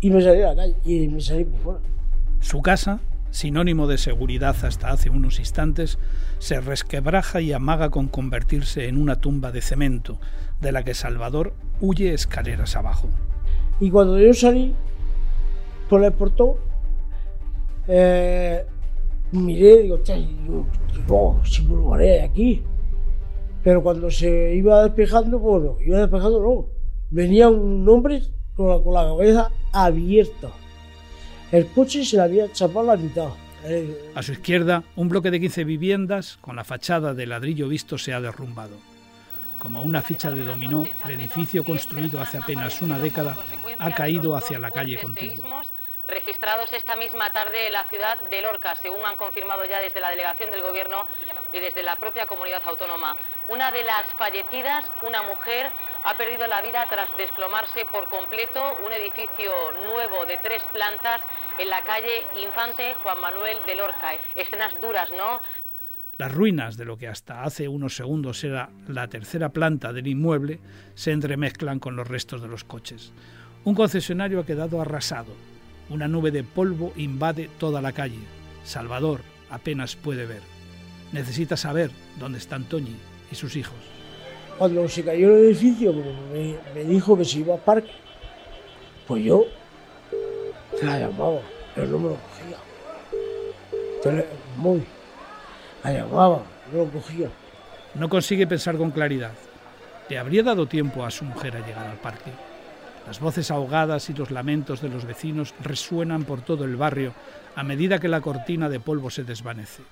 y 0.00 0.10
me 0.10 0.22
salí 0.22 0.42
a 0.42 0.54
la 0.54 0.56
calle 0.56 0.76
y 0.84 1.08
me 1.08 1.20
salí 1.20 1.44
por 1.44 1.60
fuera. 1.60 1.80
Su 2.40 2.62
casa, 2.62 3.00
sinónimo 3.30 3.86
de 3.86 3.98
seguridad 3.98 4.56
hasta 4.64 4.90
hace 4.90 5.10
unos 5.10 5.38
instantes, 5.38 5.98
se 6.38 6.60
resquebraja 6.60 7.40
y 7.40 7.52
amaga 7.52 7.90
con 7.90 8.08
convertirse 8.08 8.88
en 8.88 8.96
una 8.96 9.20
tumba 9.20 9.50
de 9.50 9.60
cemento, 9.60 10.18
de 10.60 10.72
la 10.72 10.84
que 10.84 10.94
Salvador 10.94 11.52
huye 11.80 12.14
escaleras 12.14 12.76
abajo. 12.76 13.08
Y 13.80 13.90
cuando 13.90 14.18
yo 14.18 14.32
salí 14.34 14.74
por 15.88 16.04
el 16.04 16.12
portón, 16.12 16.54
eh, 17.88 18.64
miré, 19.32 19.82
digo, 19.82 19.98
digo, 20.94 21.40
si 21.44 21.62
me 21.64 21.74
lo 21.74 21.94
haré 21.94 22.22
aquí. 22.22 22.62
Pero 23.68 23.82
cuando 23.82 24.10
se 24.10 24.54
iba 24.54 24.82
despejando, 24.82 25.38
bueno, 25.38 25.76
iba 25.84 25.98
despejando, 25.98 26.40
no. 26.40 26.68
Venía 27.10 27.50
un 27.50 27.86
hombre 27.86 28.22
con 28.56 28.94
la, 28.94 29.02
cabeza 29.02 29.50
abierta. 29.72 30.48
El 31.52 31.66
coche 31.66 32.02
se 32.02 32.16
le 32.16 32.22
había 32.22 32.50
chapado 32.50 32.86
la 32.86 32.96
mitad. 32.96 33.28
A 34.14 34.22
su 34.22 34.32
izquierda, 34.32 34.84
un 34.96 35.10
bloque 35.10 35.30
de 35.30 35.38
15 35.38 35.64
viviendas 35.64 36.38
con 36.40 36.56
la 36.56 36.64
fachada 36.64 37.12
de 37.12 37.26
ladrillo 37.26 37.68
visto 37.68 37.98
se 37.98 38.14
ha 38.14 38.22
derrumbado. 38.22 38.78
Como 39.58 39.82
una 39.82 40.00
ficha 40.00 40.30
de 40.30 40.46
dominó, 40.46 40.86
el 41.04 41.10
edificio 41.20 41.62
construido 41.62 42.22
hace 42.22 42.38
apenas 42.38 42.80
una 42.80 42.98
década 42.98 43.36
ha 43.78 43.94
caído 43.94 44.34
hacia 44.34 44.58
la 44.58 44.70
calle 44.70 44.98
contigua 44.98 45.62
registrados 46.08 46.72
esta 46.72 46.96
misma 46.96 47.30
tarde 47.32 47.66
en 47.66 47.74
la 47.74 47.84
ciudad 47.84 48.18
de 48.30 48.40
Lorca, 48.40 48.74
según 48.76 49.04
han 49.04 49.16
confirmado 49.16 49.64
ya 49.66 49.78
desde 49.78 50.00
la 50.00 50.08
delegación 50.08 50.50
del 50.50 50.62
Gobierno 50.62 51.06
y 51.52 51.60
desde 51.60 51.82
la 51.82 51.96
propia 51.96 52.26
comunidad 52.26 52.62
autónoma. 52.64 53.16
Una 53.50 53.70
de 53.70 53.84
las 53.84 54.06
fallecidas, 54.16 54.84
una 55.02 55.22
mujer, 55.22 55.70
ha 56.04 56.16
perdido 56.16 56.46
la 56.46 56.62
vida 56.62 56.86
tras 56.88 57.14
desplomarse 57.18 57.84
por 57.92 58.08
completo 58.08 58.76
un 58.84 58.92
edificio 58.92 59.52
nuevo 59.84 60.24
de 60.24 60.38
tres 60.38 60.62
plantas 60.72 61.20
en 61.58 61.68
la 61.68 61.84
calle 61.84 62.26
Infante 62.42 62.94
Juan 63.02 63.20
Manuel 63.20 63.58
de 63.66 63.74
Lorca. 63.74 64.14
Escenas 64.34 64.80
duras, 64.80 65.10
¿no? 65.12 65.42
Las 66.16 66.32
ruinas 66.32 66.76
de 66.76 66.84
lo 66.84 66.96
que 66.96 67.06
hasta 67.06 67.44
hace 67.44 67.68
unos 67.68 67.94
segundos 67.94 68.42
era 68.42 68.70
la 68.88 69.06
tercera 69.08 69.50
planta 69.50 69.92
del 69.92 70.08
inmueble 70.08 70.58
se 70.94 71.12
entremezclan 71.12 71.78
con 71.78 71.94
los 71.94 72.08
restos 72.08 72.42
de 72.42 72.48
los 72.48 72.64
coches. 72.64 73.12
Un 73.64 73.74
concesionario 73.74 74.40
ha 74.40 74.46
quedado 74.46 74.80
arrasado, 74.80 75.34
una 75.90 76.08
nube 76.08 76.30
de 76.30 76.44
polvo 76.44 76.92
invade 76.96 77.48
toda 77.58 77.80
la 77.80 77.92
calle. 77.92 78.18
Salvador 78.64 79.20
apenas 79.50 79.96
puede 79.96 80.26
ver. 80.26 80.42
Necesita 81.12 81.56
saber 81.56 81.90
dónde 82.18 82.38
están 82.38 82.64
Toñi 82.64 82.96
y 83.30 83.34
sus 83.34 83.56
hijos. 83.56 83.76
Cuando 84.58 84.88
se 84.88 85.04
cayó 85.04 85.36
el 85.36 85.44
edificio, 85.44 85.92
me, 85.92 86.56
me 86.74 86.84
dijo 86.84 87.16
que 87.16 87.24
se 87.24 87.38
iba 87.38 87.54
al 87.54 87.60
parque, 87.60 87.92
pues 89.06 89.24
yo 89.24 89.46
la 90.82 90.98
llamaba, 90.98 91.40
pero 91.74 91.86
no 91.86 91.98
me 91.98 92.08
lo 92.10 92.16
cogía. 92.16 94.24
Muy. 94.56 94.82
La 95.84 95.92
llamaba, 95.92 96.42
no 96.72 96.78
lo 96.78 96.90
cogía. 96.90 97.30
No 97.94 98.08
consigue 98.08 98.46
pensar 98.46 98.76
con 98.76 98.90
claridad. 98.90 99.32
¿Le 100.08 100.18
habría 100.18 100.42
dado 100.42 100.66
tiempo 100.66 101.04
a 101.04 101.10
su 101.10 101.24
mujer 101.24 101.56
a 101.56 101.66
llegar 101.66 101.86
al 101.86 101.98
parque? 101.98 102.30
Las 103.08 103.20
voces 103.20 103.50
ahogadas 103.50 104.10
y 104.10 104.12
los 104.12 104.30
lamentos 104.30 104.82
de 104.82 104.90
los 104.90 105.06
vecinos 105.06 105.54
resuenan 105.62 106.24
por 106.24 106.42
todo 106.42 106.66
el 106.66 106.76
barrio 106.76 107.14
a 107.56 107.62
medida 107.62 108.00
que 108.00 108.06
la 108.06 108.20
cortina 108.20 108.68
de 108.68 108.80
polvo 108.80 109.08
se 109.08 109.24
desvanece. 109.24 109.82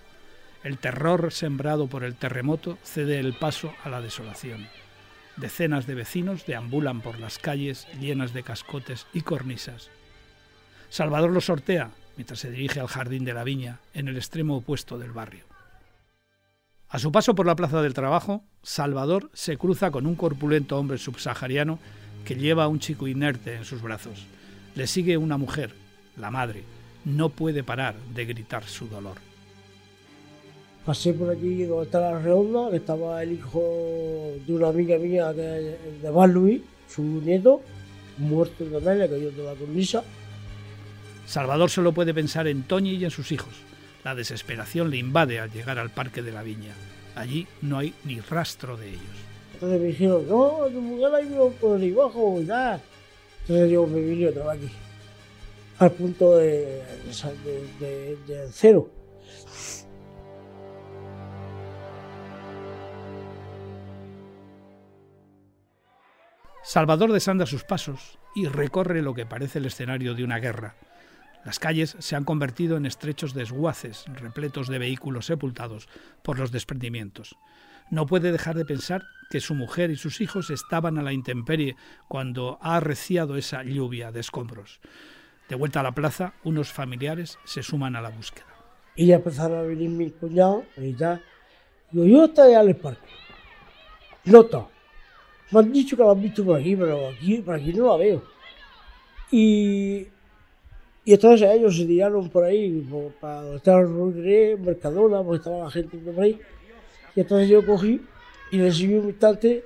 El 0.63 0.77
terror 0.77 1.33
sembrado 1.33 1.87
por 1.87 2.05
el 2.05 2.15
terremoto 2.15 2.77
cede 2.83 3.19
el 3.19 3.33
paso 3.33 3.73
a 3.85 3.89
la 3.89 4.03
desolación. 4.03 4.69
Decenas 5.39 5.87
de 5.87 5.95
vecinos 5.95 6.45
deambulan 6.45 7.01
por 7.01 7.19
las 7.19 7.39
calles 7.39 7.89
llenas 7.99 8.35
de 8.35 8.43
cascotes 8.43 9.07
y 9.15 9.23
cornisas. 9.23 9.89
Salvador 10.91 11.31
lo 11.31 11.41
sortea 11.41 11.93
mientras 12.19 12.41
se 12.41 12.51
dirige 12.51 12.81
al 12.81 12.89
jardín 12.89 13.25
de 13.25 13.33
la 13.33 13.45
viña, 13.45 13.81
en 13.95 14.09
el 14.09 14.19
extremo 14.19 14.59
opuesto 14.59 14.99
del 14.99 15.13
barrio. 15.13 15.47
A 16.91 16.99
su 16.99 17.11
paso 17.11 17.35
por 17.35 17.47
la 17.47 17.57
Plaza 17.57 17.81
del 17.81 17.95
Trabajo, 17.95 18.45
Salvador 18.63 19.31
se 19.33 19.57
cruza 19.57 19.91
con 19.91 20.07
un 20.07 20.17
corpulento 20.17 20.79
hombre 20.79 20.99
subsahariano 20.99 21.79
que 22.27 22.35
lleva 22.35 22.65
a 22.65 22.69
un 22.69 22.81
chico 22.81 23.07
inerte 23.07 23.55
en 23.55 23.65
sus 23.65 23.81
brazos. 23.81 24.27
Le 24.75 24.87
sigue 24.87 25.17
una 25.17 25.39
mujer, 25.39 25.71
la 26.17 26.31
madre. 26.31 26.65
No 27.05 27.29
puede 27.29 27.63
parar 27.63 27.95
de 28.15 28.27
gritar 28.27 28.65
su 28.65 28.89
dolor. 28.89 29.17
Pasé 30.85 31.15
por 31.15 31.31
aquí 31.31 31.65
donde 31.65 31.85
está 31.85 32.01
la 32.01 32.19
redonda, 32.19 32.71
que 32.71 32.77
estaba 32.77 33.23
el 33.23 33.33
hijo 33.33 33.63
de 34.45 34.53
una 34.53 34.69
amiga 34.69 34.99
mía 34.99 35.33
que, 35.35 35.79
de 36.03 36.11
Bar 36.11 36.29
Luis, 36.29 36.63
su 36.89 37.03
nieto, 37.03 37.63
muerto 38.19 38.65
también, 38.65 38.99
le 38.99 39.09
cayó 39.09 39.31
toda 39.31 39.55
la 39.55 39.59
cornisa. 39.59 40.03
Salvador 41.27 41.71
solo 41.71 41.93
puede 41.93 42.13
pensar 42.13 42.49
en 42.49 42.65
Toñi 42.65 42.97
y 42.97 43.05
en 43.05 43.11
sus 43.11 43.31
hijos. 43.31 43.55
La 44.05 44.15
desesperación 44.15 44.91
le 44.91 44.99
invade 44.99 45.39
al 45.39 45.53
llegar 45.53 45.79
al 45.79 45.91
parque 45.91 46.23
de 46.23 46.33
la 46.33 46.43
viña. 46.43 46.75
Allí 47.15 47.47
no 47.63 47.79
hay 47.79 47.95
ni 48.05 48.21
rastro 48.21 48.77
de 48.77 48.89
ellos. 48.91 49.36
Entonces 49.57 49.81
me 49.81 49.87
dijeron, 49.87 50.29
no, 50.29 50.67
tu 50.71 50.83
mujer 50.83 51.25
ido 51.25 51.51
por 51.53 51.79
debajo 51.79 52.39
y 52.43 52.45
tal. 52.45 52.79
Entonces 53.41 53.71
yo 53.71 53.87
me 53.87 54.01
vine 54.01 54.29
otra 54.29 54.53
aquí, 54.53 54.69
al 55.79 55.93
punto 55.93 56.37
de 56.37 56.83
cero. 58.53 58.91
Salvador 66.63 67.13
desanda 67.13 67.47
sus 67.47 67.65
pasos 67.65 68.19
y 68.35 68.49
recorre 68.49 69.01
lo 69.01 69.15
que 69.15 69.25
parece 69.25 69.59
el 69.59 69.65
escenario 69.65 70.15
de 70.15 70.23
una 70.25 70.39
guerra. 70.39 70.77
Las 71.47 71.59
calles 71.59 71.97
se 71.99 72.15
han 72.15 72.25
convertido 72.25 72.77
en 72.77 72.85
estrechos 72.85 73.33
desguaces, 73.33 74.05
repletos 74.17 74.69
de 74.69 74.79
vehículos 74.79 75.25
sepultados 75.25 75.89
por 76.23 76.39
los 76.39 76.53
desprendimientos. 76.53 77.39
No 77.89 78.05
puede 78.05 78.33
dejar 78.33 78.57
de 78.57 78.67
pensar 78.67 79.05
que 79.31 79.41
su 79.41 79.55
mujer 79.55 79.91
y 79.91 79.97
sus 79.97 80.21
hijos 80.21 80.51
estaban 80.51 80.99
a 80.99 81.03
la 81.03 81.13
intemperie 81.13 81.77
cuando 82.09 82.59
ha 82.61 82.77
arreciado 82.77 83.37
esa 83.37 83.63
lluvia 83.63 84.13
de 84.13 84.21
escombros. 84.21 84.81
De 85.49 85.55
vuelta 85.57 85.81
a 85.81 85.83
la 85.83 85.93
plaza, 85.93 86.35
unos 86.45 86.73
familiares 86.73 87.39
se 87.45 87.63
suman 87.63 87.97
a 87.97 88.01
la 88.01 88.11
búsqueda. 88.11 88.47
Y 88.95 89.07
ya 89.07 89.17
empezaron 89.17 89.59
a 89.59 89.63
venir 89.63 89.91
mis 89.91 90.13
cuñados 90.13 90.65
y 90.77 90.93
tal. 90.95 91.23
Digo, 91.91 92.07
yo 92.07 92.25
estoy 92.25 92.55
el 92.55 92.77
parque. 92.77 93.09
No 94.25 94.41
está. 94.41 94.67
Me 95.53 95.61
han 95.61 95.73
dicho 95.73 95.97
que 95.97 96.03
lo 96.03 96.11
han 96.11 96.21
visto 96.21 96.45
por 96.45 96.59
aquí, 96.59 96.75
pero 96.75 97.09
aquí, 97.11 97.39
por 97.39 97.55
aquí 97.55 97.73
no 97.73 97.87
la 97.89 97.97
veo. 97.97 98.25
Y, 99.31 100.07
y 101.05 101.13
entonces 101.13 101.49
ellos 101.53 101.77
se 101.77 101.85
tiraron 101.85 102.29
por 102.31 102.45
ahí, 102.45 102.81
por- 102.91 103.13
para 103.13 103.43
donde 103.43 103.57
estaba 103.59 103.81
el 103.81 104.59
Mercadona, 104.59 105.23
porque 105.23 105.37
estaba 105.39 105.65
la 105.65 105.71
gente 105.71 105.97
por 105.99 106.21
ahí. 106.25 106.41
Y 107.15 107.21
entonces 107.21 107.49
yo 107.49 107.65
cogí 107.65 108.01
y 108.51 108.59
seguí 108.71 108.95
un 108.95 109.09
instante, 109.09 109.65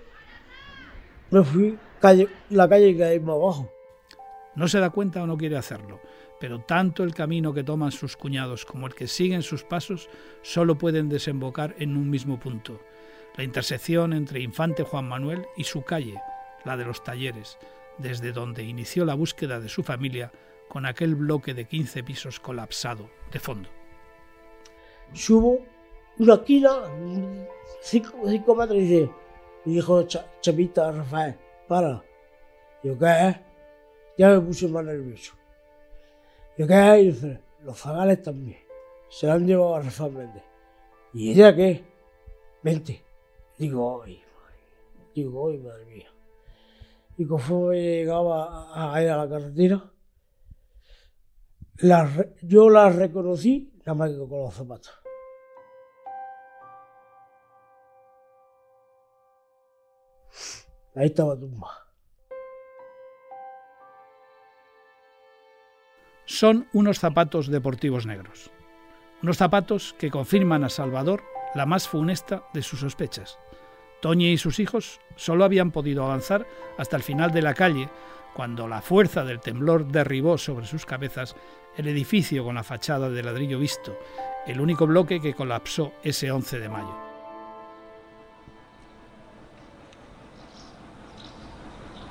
me 1.30 1.44
fui 1.44 1.78
calle, 2.00 2.28
la 2.50 2.68
calle 2.68 2.96
que 2.96 3.04
hay 3.04 3.20
más 3.20 3.36
abajo. 3.36 3.72
No 4.54 4.68
se 4.68 4.80
da 4.80 4.90
cuenta 4.90 5.22
o 5.22 5.26
no 5.26 5.36
quiere 5.36 5.56
hacerlo, 5.56 6.00
pero 6.40 6.60
tanto 6.60 7.04
el 7.04 7.14
camino 7.14 7.52
que 7.52 7.62
toman 7.62 7.92
sus 7.92 8.16
cuñados 8.16 8.64
como 8.64 8.86
el 8.86 8.94
que 8.94 9.06
siguen 9.06 9.42
sus 9.42 9.62
pasos 9.62 10.08
solo 10.42 10.76
pueden 10.76 11.08
desembocar 11.08 11.74
en 11.78 11.96
un 11.96 12.10
mismo 12.10 12.40
punto, 12.40 12.80
la 13.36 13.44
intersección 13.44 14.12
entre 14.12 14.40
Infante 14.40 14.82
Juan 14.82 15.08
Manuel 15.08 15.46
y 15.56 15.64
su 15.64 15.82
calle, 15.82 16.20
la 16.64 16.76
de 16.76 16.84
los 16.84 17.04
talleres, 17.04 17.58
desde 17.98 18.32
donde 18.32 18.64
inició 18.64 19.04
la 19.04 19.14
búsqueda 19.14 19.60
de 19.60 19.68
su 19.68 19.82
familia 19.82 20.32
con 20.68 20.86
aquel 20.86 21.14
bloque 21.14 21.54
de 21.54 21.66
15 21.66 22.02
pisos 22.02 22.40
colapsado 22.40 23.10
de 23.32 23.40
fondo. 23.40 23.68
subo 25.12 25.64
una 26.20 26.34
esquina, 26.34 26.70
cinco, 27.80 28.10
cinco 28.28 28.54
metros, 28.54 28.78
y 28.78 28.82
dice, 28.82 29.10
y 29.64 29.74
dijo 29.74 30.02
Cha- 30.02 30.26
Chapita 30.40 30.92
Rafael, 30.92 31.36
para. 31.66 32.02
Yo, 32.82 32.98
¿qué? 32.98 33.40
Ya 34.18 34.28
me 34.30 34.40
puse 34.40 34.68
más 34.68 34.84
nervioso. 34.84 35.34
Yo, 36.58 36.66
¿qué? 36.66 37.00
Y 37.00 37.06
dice, 37.06 37.40
los 37.62 37.78
zagales 37.78 38.22
también. 38.22 38.58
Se 39.08 39.26
la 39.26 39.34
han 39.34 39.46
llevado 39.46 39.76
a 39.76 39.80
Rafael 39.82 40.12
Méndez. 40.12 40.42
¿Y 41.14 41.32
ella 41.32 41.54
qué? 41.56 41.84
Vente. 42.62 43.02
Digo, 43.58 44.02
ay, 44.02 44.22
madre. 44.34 44.58
Digo, 45.14 45.48
ay, 45.48 45.58
madre 45.58 45.84
mía. 45.86 46.10
Y 47.16 47.26
conforme 47.26 47.80
llegaba 47.80 48.94
a, 48.94 49.02
ir 49.02 49.10
a 49.10 49.24
la 49.24 49.28
carretera, 49.28 49.90
la 51.78 52.08
yo 52.42 52.70
la 52.70 52.90
reconocí 52.90 53.72
nada 53.80 53.94
más 53.94 54.10
que 54.10 54.18
con 54.18 54.40
los 54.40 54.54
zapatos. 54.54 54.99
Ahí 61.00 61.06
estaba 61.06 61.34
tumba. 61.34 61.86
Son 66.26 66.68
unos 66.74 66.98
zapatos 66.98 67.48
deportivos 67.48 68.04
negros. 68.04 68.50
Unos 69.22 69.38
zapatos 69.38 69.94
que 69.98 70.10
confirman 70.10 70.62
a 70.62 70.68
Salvador 70.68 71.22
la 71.54 71.64
más 71.64 71.88
funesta 71.88 72.42
de 72.52 72.60
sus 72.60 72.80
sospechas. 72.80 73.38
Toñi 74.02 74.32
y 74.32 74.36
sus 74.36 74.60
hijos 74.60 75.00
solo 75.16 75.44
habían 75.44 75.70
podido 75.70 76.04
avanzar 76.04 76.46
hasta 76.76 76.98
el 76.98 77.02
final 77.02 77.32
de 77.32 77.40
la 77.40 77.54
calle, 77.54 77.88
cuando 78.34 78.68
la 78.68 78.82
fuerza 78.82 79.24
del 79.24 79.40
temblor 79.40 79.86
derribó 79.86 80.36
sobre 80.36 80.66
sus 80.66 80.84
cabezas 80.84 81.34
el 81.78 81.88
edificio 81.88 82.44
con 82.44 82.56
la 82.56 82.62
fachada 82.62 83.08
de 83.08 83.22
ladrillo 83.22 83.58
visto, 83.58 83.98
el 84.46 84.60
único 84.60 84.86
bloque 84.86 85.18
que 85.18 85.32
colapsó 85.32 85.94
ese 86.02 86.30
11 86.30 86.58
de 86.58 86.68
mayo. 86.68 87.09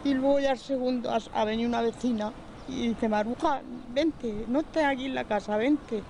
Y 0.10 0.16
luego 0.16 0.40
ya 0.40 0.52
al 0.52 0.58
segundo 0.58 1.12
ha, 1.12 1.20
ha 1.36 1.46
venido 1.46 1.70
una 1.70 1.84
vecina 1.84 2.34
y 2.68 2.88
dice, 2.88 3.08
Maruja, 3.08 3.62
vente, 3.94 4.46
no 4.48 4.62
estés 4.62 4.84
aquí 4.84 5.06
en 5.06 5.14
la 5.14 5.24
casa, 5.26 5.56
vente. 5.56 6.02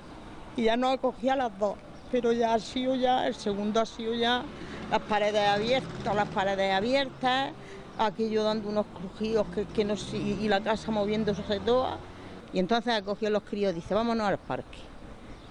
Y 0.56 0.64
ya 0.64 0.78
nos 0.78 0.94
acogía 0.94 1.34
a 1.34 1.36
las 1.36 1.60
dos, 1.60 1.76
pero 2.10 2.32
ya 2.32 2.54
ha 2.54 2.60
sido 2.60 2.96
ya, 2.96 3.28
el 3.28 3.36
segundo 3.36 3.82
ha 3.82 3.86
sido 3.86 4.14
ya 4.14 4.44
las 4.90 5.02
paredes 5.02 5.46
abiertas, 5.46 6.16
las 6.16 6.30
paredes 6.30 6.74
abiertas, 6.74 7.52
aquello 7.98 8.44
dando 8.44 8.70
unos 8.70 8.86
crujidos 8.86 9.46
que, 9.54 9.66
que 9.66 9.84
no 9.84 9.98
sé, 9.98 10.16
y 10.16 10.48
la 10.48 10.62
casa 10.62 10.92
moviéndose 10.92 11.60
toda. 11.66 11.98
Y 12.54 12.60
entonces 12.60 12.94
ha 12.94 13.02
cogido 13.02 13.32
los 13.32 13.44
críos 13.44 13.74
y 13.74 13.76
dice, 13.76 13.96
vámonos 13.96 14.28
al 14.28 14.38
parque. 14.38 14.80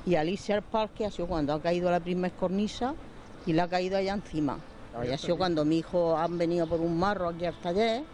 Y 0.06 0.14
al 0.14 0.26
irse 0.30 0.54
al 0.54 0.62
parque 0.62 1.04
ha 1.04 1.10
sido 1.10 1.28
cuando 1.28 1.52
ha 1.52 1.60
caído 1.60 1.90
la 1.90 2.00
primera 2.00 2.34
cornisa 2.34 2.94
y 3.44 3.52
la 3.52 3.64
ha 3.64 3.68
caído 3.68 3.98
allá 3.98 4.14
encima. 4.14 4.58
Y 5.06 5.12
ha 5.12 5.18
sido 5.18 5.36
cuando 5.36 5.66
mi 5.66 5.78
hijo 5.78 6.16
han 6.16 6.38
venido 6.38 6.66
por 6.66 6.80
un 6.80 6.98
marro 6.98 7.28
aquí 7.28 7.44
al 7.44 7.54
taller 7.60 8.04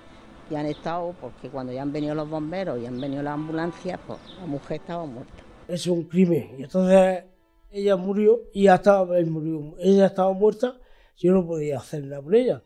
y 0.51 0.55
han 0.55 0.67
estado, 0.67 1.15
porque 1.21 1.49
cuando 1.49 1.73
ya 1.73 1.83
han 1.83 1.93
venido 1.93 2.15
los 2.15 2.29
bomberos 2.29 2.81
y 2.81 2.87
han 2.87 3.01
venido 3.01 3.23
las 3.23 3.35
ambulancias, 3.35 3.99
pues 4.07 4.19
la 4.39 4.47
mujer 4.47 4.81
estaba 4.81 5.07
muerta. 5.07 5.43
Es 5.69 5.87
un 5.87 6.05
crimen. 6.05 6.57
Y 6.59 6.65
entonces 6.65 7.25
ella 7.71 7.97
murió 7.97 8.41
y 8.53 8.65
ya 8.65 8.77
estaba, 8.77 9.19
él 9.19 9.27
murió. 9.27 9.75
ella 9.79 10.07
estaba 10.07 10.33
muerta, 10.33 10.77
yo 11.17 11.33
no 11.33 11.47
podía 11.47 11.79
hacer 11.79 12.05
nada 12.05 12.23
por 12.23 12.35
ella. 12.35 12.63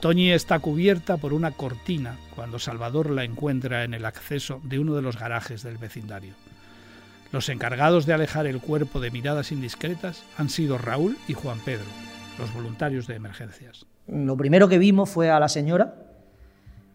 Toñi 0.00 0.32
está 0.32 0.58
cubierta 0.58 1.16
por 1.16 1.32
una 1.32 1.52
cortina 1.52 2.18
cuando 2.34 2.58
Salvador 2.58 3.10
la 3.10 3.22
encuentra 3.22 3.84
en 3.84 3.94
el 3.94 4.04
acceso 4.04 4.60
de 4.64 4.80
uno 4.80 4.96
de 4.96 5.02
los 5.02 5.16
garajes 5.16 5.62
del 5.62 5.78
vecindario. 5.78 6.34
Los 7.30 7.48
encargados 7.48 8.04
de 8.04 8.12
alejar 8.12 8.46
el 8.46 8.60
cuerpo 8.60 9.00
de 9.00 9.12
miradas 9.12 9.52
indiscretas 9.52 10.24
han 10.36 10.50
sido 10.50 10.76
Raúl 10.76 11.16
y 11.28 11.34
Juan 11.34 11.60
Pedro, 11.60 11.86
los 12.38 12.52
voluntarios 12.52 13.06
de 13.06 13.14
emergencias. 13.14 13.86
Lo 14.08 14.36
primero 14.36 14.68
que 14.68 14.78
vimos 14.78 15.08
fue 15.10 15.30
a 15.30 15.38
la 15.40 15.48
señora, 15.48 15.94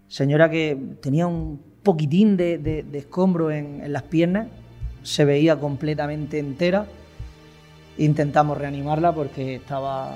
señora 0.07 0.49
que 0.49 0.77
tenía 1.01 1.27
un 1.27 1.61
poquitín 1.83 2.37
de, 2.37 2.57
de- 2.57 2.97
escombro 2.97 3.49
en, 3.51 3.81
en 3.83 3.93
las 3.93 4.03
piernas, 4.03 4.47
se 5.03 5.23
veía 5.25 5.57
completamente 5.59 6.37
entera 6.39 6.85
intentamos 7.97 8.57
reanimarla 8.57 9.11
porque 9.15 9.55
estaba 9.55 10.13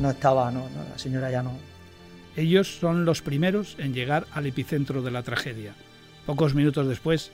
no 0.00 0.10
estaba, 0.10 0.50
no, 0.50 0.60
la 0.90 0.96
señora 0.96 1.30
ya 1.30 1.42
no. 1.42 1.52
Ellos 2.34 2.78
son 2.78 3.04
los 3.04 3.20
primeros 3.20 3.76
en 3.78 3.92
llegar 3.92 4.26
al 4.32 4.46
epicentro 4.46 5.02
de 5.02 5.10
la 5.10 5.22
tragedia. 5.22 5.74
Pocos 6.24 6.54
minutos 6.54 6.88
después, 6.88 7.30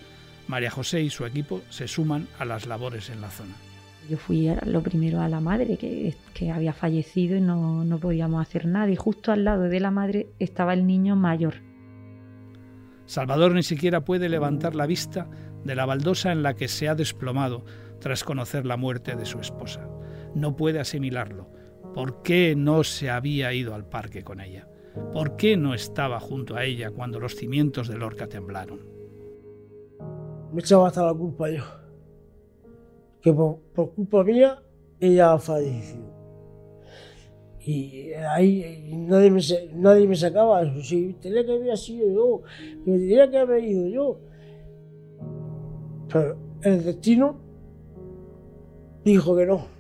María 0.48 0.70
José 0.72 1.02
y 1.02 1.11
su 1.11 1.24
equipo 1.24 1.61
se 1.70 1.87
suman 1.87 2.26
a 2.40 2.44
las 2.44 2.66
labores 2.66 3.11
en 3.11 3.20
la 3.20 3.30
zona. 3.30 3.54
Yo 4.09 4.16
fui 4.16 4.51
lo 4.64 4.83
primero 4.83 5.21
a 5.21 5.29
la 5.29 5.40
madre 5.40 5.77
que, 5.77 6.14
que 6.33 6.51
había 6.51 6.73
fallecido 6.73 7.37
y 7.37 7.40
no, 7.40 7.85
no 7.85 7.99
podíamos 7.99 8.40
hacer 8.40 8.66
nada. 8.66 8.90
Y 8.90 8.97
justo 8.97 9.33
al 9.33 9.44
lado 9.44 9.64
de 9.64 9.81
la 9.81 9.90
madre 9.90 10.29
estaba 10.38 10.73
el 10.73 10.87
niño 10.87 11.14
mayor. 11.14 11.55
Salvador 13.05 13.53
ni 13.53 13.62
siquiera 13.62 14.05
puede 14.05 14.29
levantar 14.29 14.75
la 14.75 14.87
vista 14.87 15.29
de 15.64 15.75
la 15.75 15.87
baldosa 15.87 16.33
en 16.33 16.42
la 16.42 16.55
que 16.55 16.68
se 16.68 16.88
ha 16.88 16.94
desplomado 16.94 17.64
tras 18.01 18.25
conocer 18.25 18.64
la 18.64 18.77
muerte 18.77 19.14
de 19.16 19.27
su 19.27 19.40
esposa. 19.40 19.88
No 20.35 20.57
puede 20.57 20.81
asimilarlo. 20.81 21.51
¿Por 21.94 22.23
qué 22.23 22.55
no 22.57 22.85
se 22.85 23.11
había 23.11 23.53
ido 23.53 23.75
al 23.75 23.88
parque 23.88 24.23
con 24.23 24.40
ella? 24.40 24.68
¿Por 25.12 25.37
qué 25.37 25.57
no 25.57 25.75
estaba 25.75 26.21
junto 26.21 26.57
a 26.57 26.64
ella 26.64 26.90
cuando 26.90 27.18
los 27.18 27.35
cimientos 27.35 27.88
de 27.88 27.99
Lorca 27.99 28.27
temblaron? 28.27 28.81
Me 30.53 30.61
echaba 30.61 30.88
hasta 30.88 31.05
la 31.05 31.14
culpa 31.14 31.51
yo. 31.51 31.62
Que 33.22 33.33
por, 33.33 33.59
culpa 33.94 34.24
mía 34.24 34.62
ella 35.00 35.33
ha 35.33 35.38
fallecido. 35.38 36.09
Y 37.61 38.12
ahí 38.12 38.92
nadie 38.96 39.31
me, 39.31 39.40
nadie 39.74 40.07
me 40.07 40.16
sacaba 40.16 40.62
eso. 40.62 40.83
Si 40.83 41.14
tenía 41.14 41.44
que 41.44 41.52
haber 41.52 41.76
sido 41.76 42.09
yo, 42.11 42.42
que 42.85 42.92
tenía 42.92 43.31
que 43.31 43.38
haber 43.38 43.64
ido 43.64 43.88
yo. 43.88 44.20
Pero 46.09 46.38
el 46.62 46.85
destino 46.85 47.38
dijo 49.04 49.37
que 49.37 49.46
no. 49.46 49.78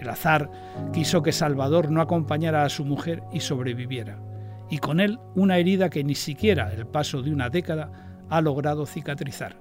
El 0.00 0.08
azar 0.08 0.50
quiso 0.92 1.22
que 1.22 1.32
Salvador 1.32 1.90
no 1.90 2.00
acompañara 2.00 2.62
a 2.62 2.68
su 2.68 2.84
mujer 2.84 3.22
y 3.32 3.40
sobreviviera, 3.40 4.22
y 4.70 4.78
con 4.78 5.00
él 5.00 5.18
una 5.34 5.58
herida 5.58 5.90
que 5.90 6.04
ni 6.04 6.14
siquiera 6.14 6.72
el 6.72 6.86
paso 6.86 7.20
de 7.22 7.32
una 7.32 7.50
década 7.50 8.07
ha 8.30 8.40
logrado 8.40 8.86
cicatrizar. 8.86 9.56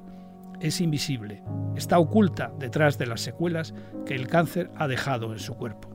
Es 0.60 0.82
invisible, 0.82 1.44
está 1.76 2.00
oculta 2.00 2.52
detrás 2.60 2.98
de 2.98 3.06
las 3.06 3.22
secuelas 3.22 3.74
que 4.06 4.16
el 4.16 4.28
cáncer 4.28 4.72
ha 4.76 4.88
dejado 4.88 5.34
en 5.34 5.40
su 5.40 5.54
cuerpo. 5.56 5.90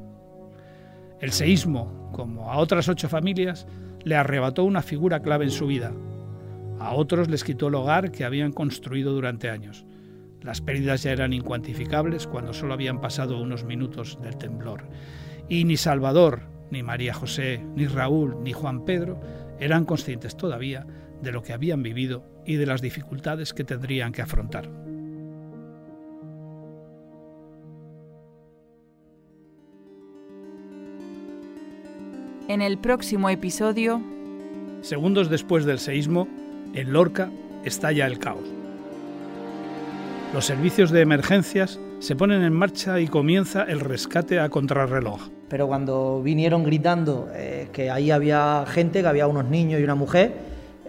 El 1.21 1.33
seísmo, 1.33 2.11
como 2.13 2.51
a 2.51 2.59
otras 2.59 2.89
ocho 2.89 3.09
familias, 3.09 3.67
le 4.05 4.17
arrebató 4.17 4.65
una 4.65 4.83
figura 4.83 5.21
clave 5.21 5.45
en 5.45 5.51
su 5.51 5.67
vida. 5.67 5.93
A 6.81 6.95
otros 6.95 7.29
les 7.29 7.45
quitó 7.45 7.69
el 7.69 7.75
hogar 7.77 8.11
que 8.11 8.25
habían 8.25 8.53
construido 8.53 9.13
durante 9.13 9.51
años. 9.51 9.87
Las 10.41 10.61
pérdidas 10.61 11.05
ya 11.05 11.13
eran 11.13 11.33
incuantificables 11.33 12.27
cuando 12.27 12.53
solo 12.53 12.75
habían 12.75 13.01
pasado 13.01 13.41
unos 13.41 13.65
minutos 13.65 14.19
del 14.21 14.37
temblor. 14.37 14.89
Y 15.49 15.65
ni 15.65 15.77
Salvador, 15.77 16.43
ni 16.71 16.83
María 16.83 17.15
José, 17.15 17.65
ni 17.77 17.87
Raúl, 17.87 18.43
ni 18.43 18.53
Juan 18.53 18.85
Pedro 18.85 19.21
eran 19.61 19.85
conscientes 19.85 20.37
todavía 20.37 20.87
de 21.23 21.33
lo 21.33 21.43
que 21.43 21.53
habían 21.53 21.83
vivido 21.83 22.25
y 22.45 22.57
de 22.57 22.67
las 22.67 22.83
dificultades 22.83 23.55
que 23.55 23.65
tendrían 23.65 24.13
que 24.13 24.23
afrontar. 24.23 24.69
En 32.49 32.61
el 32.61 32.79
próximo 32.79 33.31
episodio... 33.31 34.03
Segundos 34.83 35.31
después 35.31 35.65
del 35.65 35.79
seísmo, 35.79 36.29
en 36.75 36.93
Lorca 36.93 37.31
estalla 37.65 38.07
el 38.07 38.19
caos. 38.19 38.45
Los 40.35 40.45
servicios 40.47 40.91
de 40.91 41.03
emergencias 41.03 41.79
se 42.01 42.17
ponen 42.17 42.43
en 42.43 42.53
marcha 42.53 42.99
y 42.99 43.07
comienza 43.07 43.63
el 43.63 43.81
rescate 43.81 44.41
a 44.41 44.49
contrarreloj. 44.49 45.29
Pero 45.49 45.69
cuando 45.69 46.21
vinieron 46.23 46.65
gritando 46.65 47.29
eh, 47.33 47.69
que 47.73 47.91
ahí 47.91 48.11
había 48.11 48.65
gente, 48.67 49.03
que 49.03 49.07
había 49.07 49.29
unos 49.29 49.45
niños 49.45 49.81
y 49.81 49.85
una 49.85 49.95
mujer, 49.95 50.33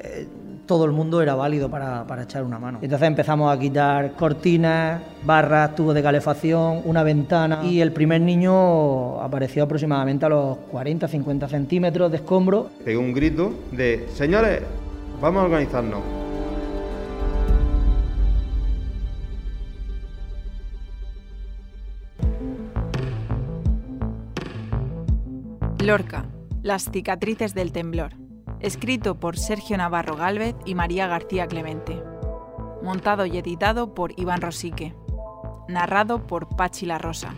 eh, 0.04 0.28
todo 0.66 0.86
el 0.86 0.92
mundo 0.92 1.22
era 1.22 1.36
válido 1.36 1.70
para, 1.70 2.06
para, 2.08 2.24
echar 2.24 2.44
una 2.44 2.58
mano. 2.58 2.80
Entonces 2.82 3.08
empezamos 3.08 3.54
a 3.54 3.60
quitar 3.60 4.14
cortinas, 4.14 5.02
barras, 5.26 5.76
tubos 5.76 5.94
de 5.94 6.02
calefacción, 6.02 6.82
una 6.86 7.04
ventana 7.04 7.62
y 7.64 7.82
el 7.82 7.92
primer 7.92 8.22
niño 8.22 9.22
apareció 9.22 9.64
aproximadamente 9.64 10.26
a 10.26 10.30
los 10.30 10.58
40-50 10.72 11.50
centímetros 11.50 12.12
de 12.12 12.18
escombro. 12.18 12.70
Pegó 12.84 13.02
un 13.02 13.14
grito 13.14 13.54
de, 13.72 14.08
señores, 14.14 14.62
vamos 15.22 15.42
a 15.42 15.46
organizarnos. 15.46 16.00
Lorca, 25.84 26.26
Las 26.62 26.90
cicatrices 26.90 27.54
del 27.54 27.74
temblor. 27.74 28.23
Escrito 28.64 29.16
por 29.16 29.38
Sergio 29.38 29.76
Navarro 29.76 30.16
Gálvez 30.16 30.56
y 30.64 30.74
María 30.74 31.06
García 31.06 31.48
Clemente. 31.48 32.02
Montado 32.82 33.26
y 33.26 33.38
editado 33.38 33.94
por 33.94 34.18
Iván 34.18 34.40
Rosique. 34.40 34.96
Narrado 35.68 36.26
por 36.26 36.48
Pachi 36.48 36.86
La 36.86 36.98
Rosa. 36.98 37.34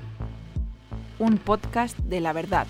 Un 1.18 1.40
podcast 1.40 1.98
de 1.98 2.22
la 2.22 2.32
verdad, 2.32 2.68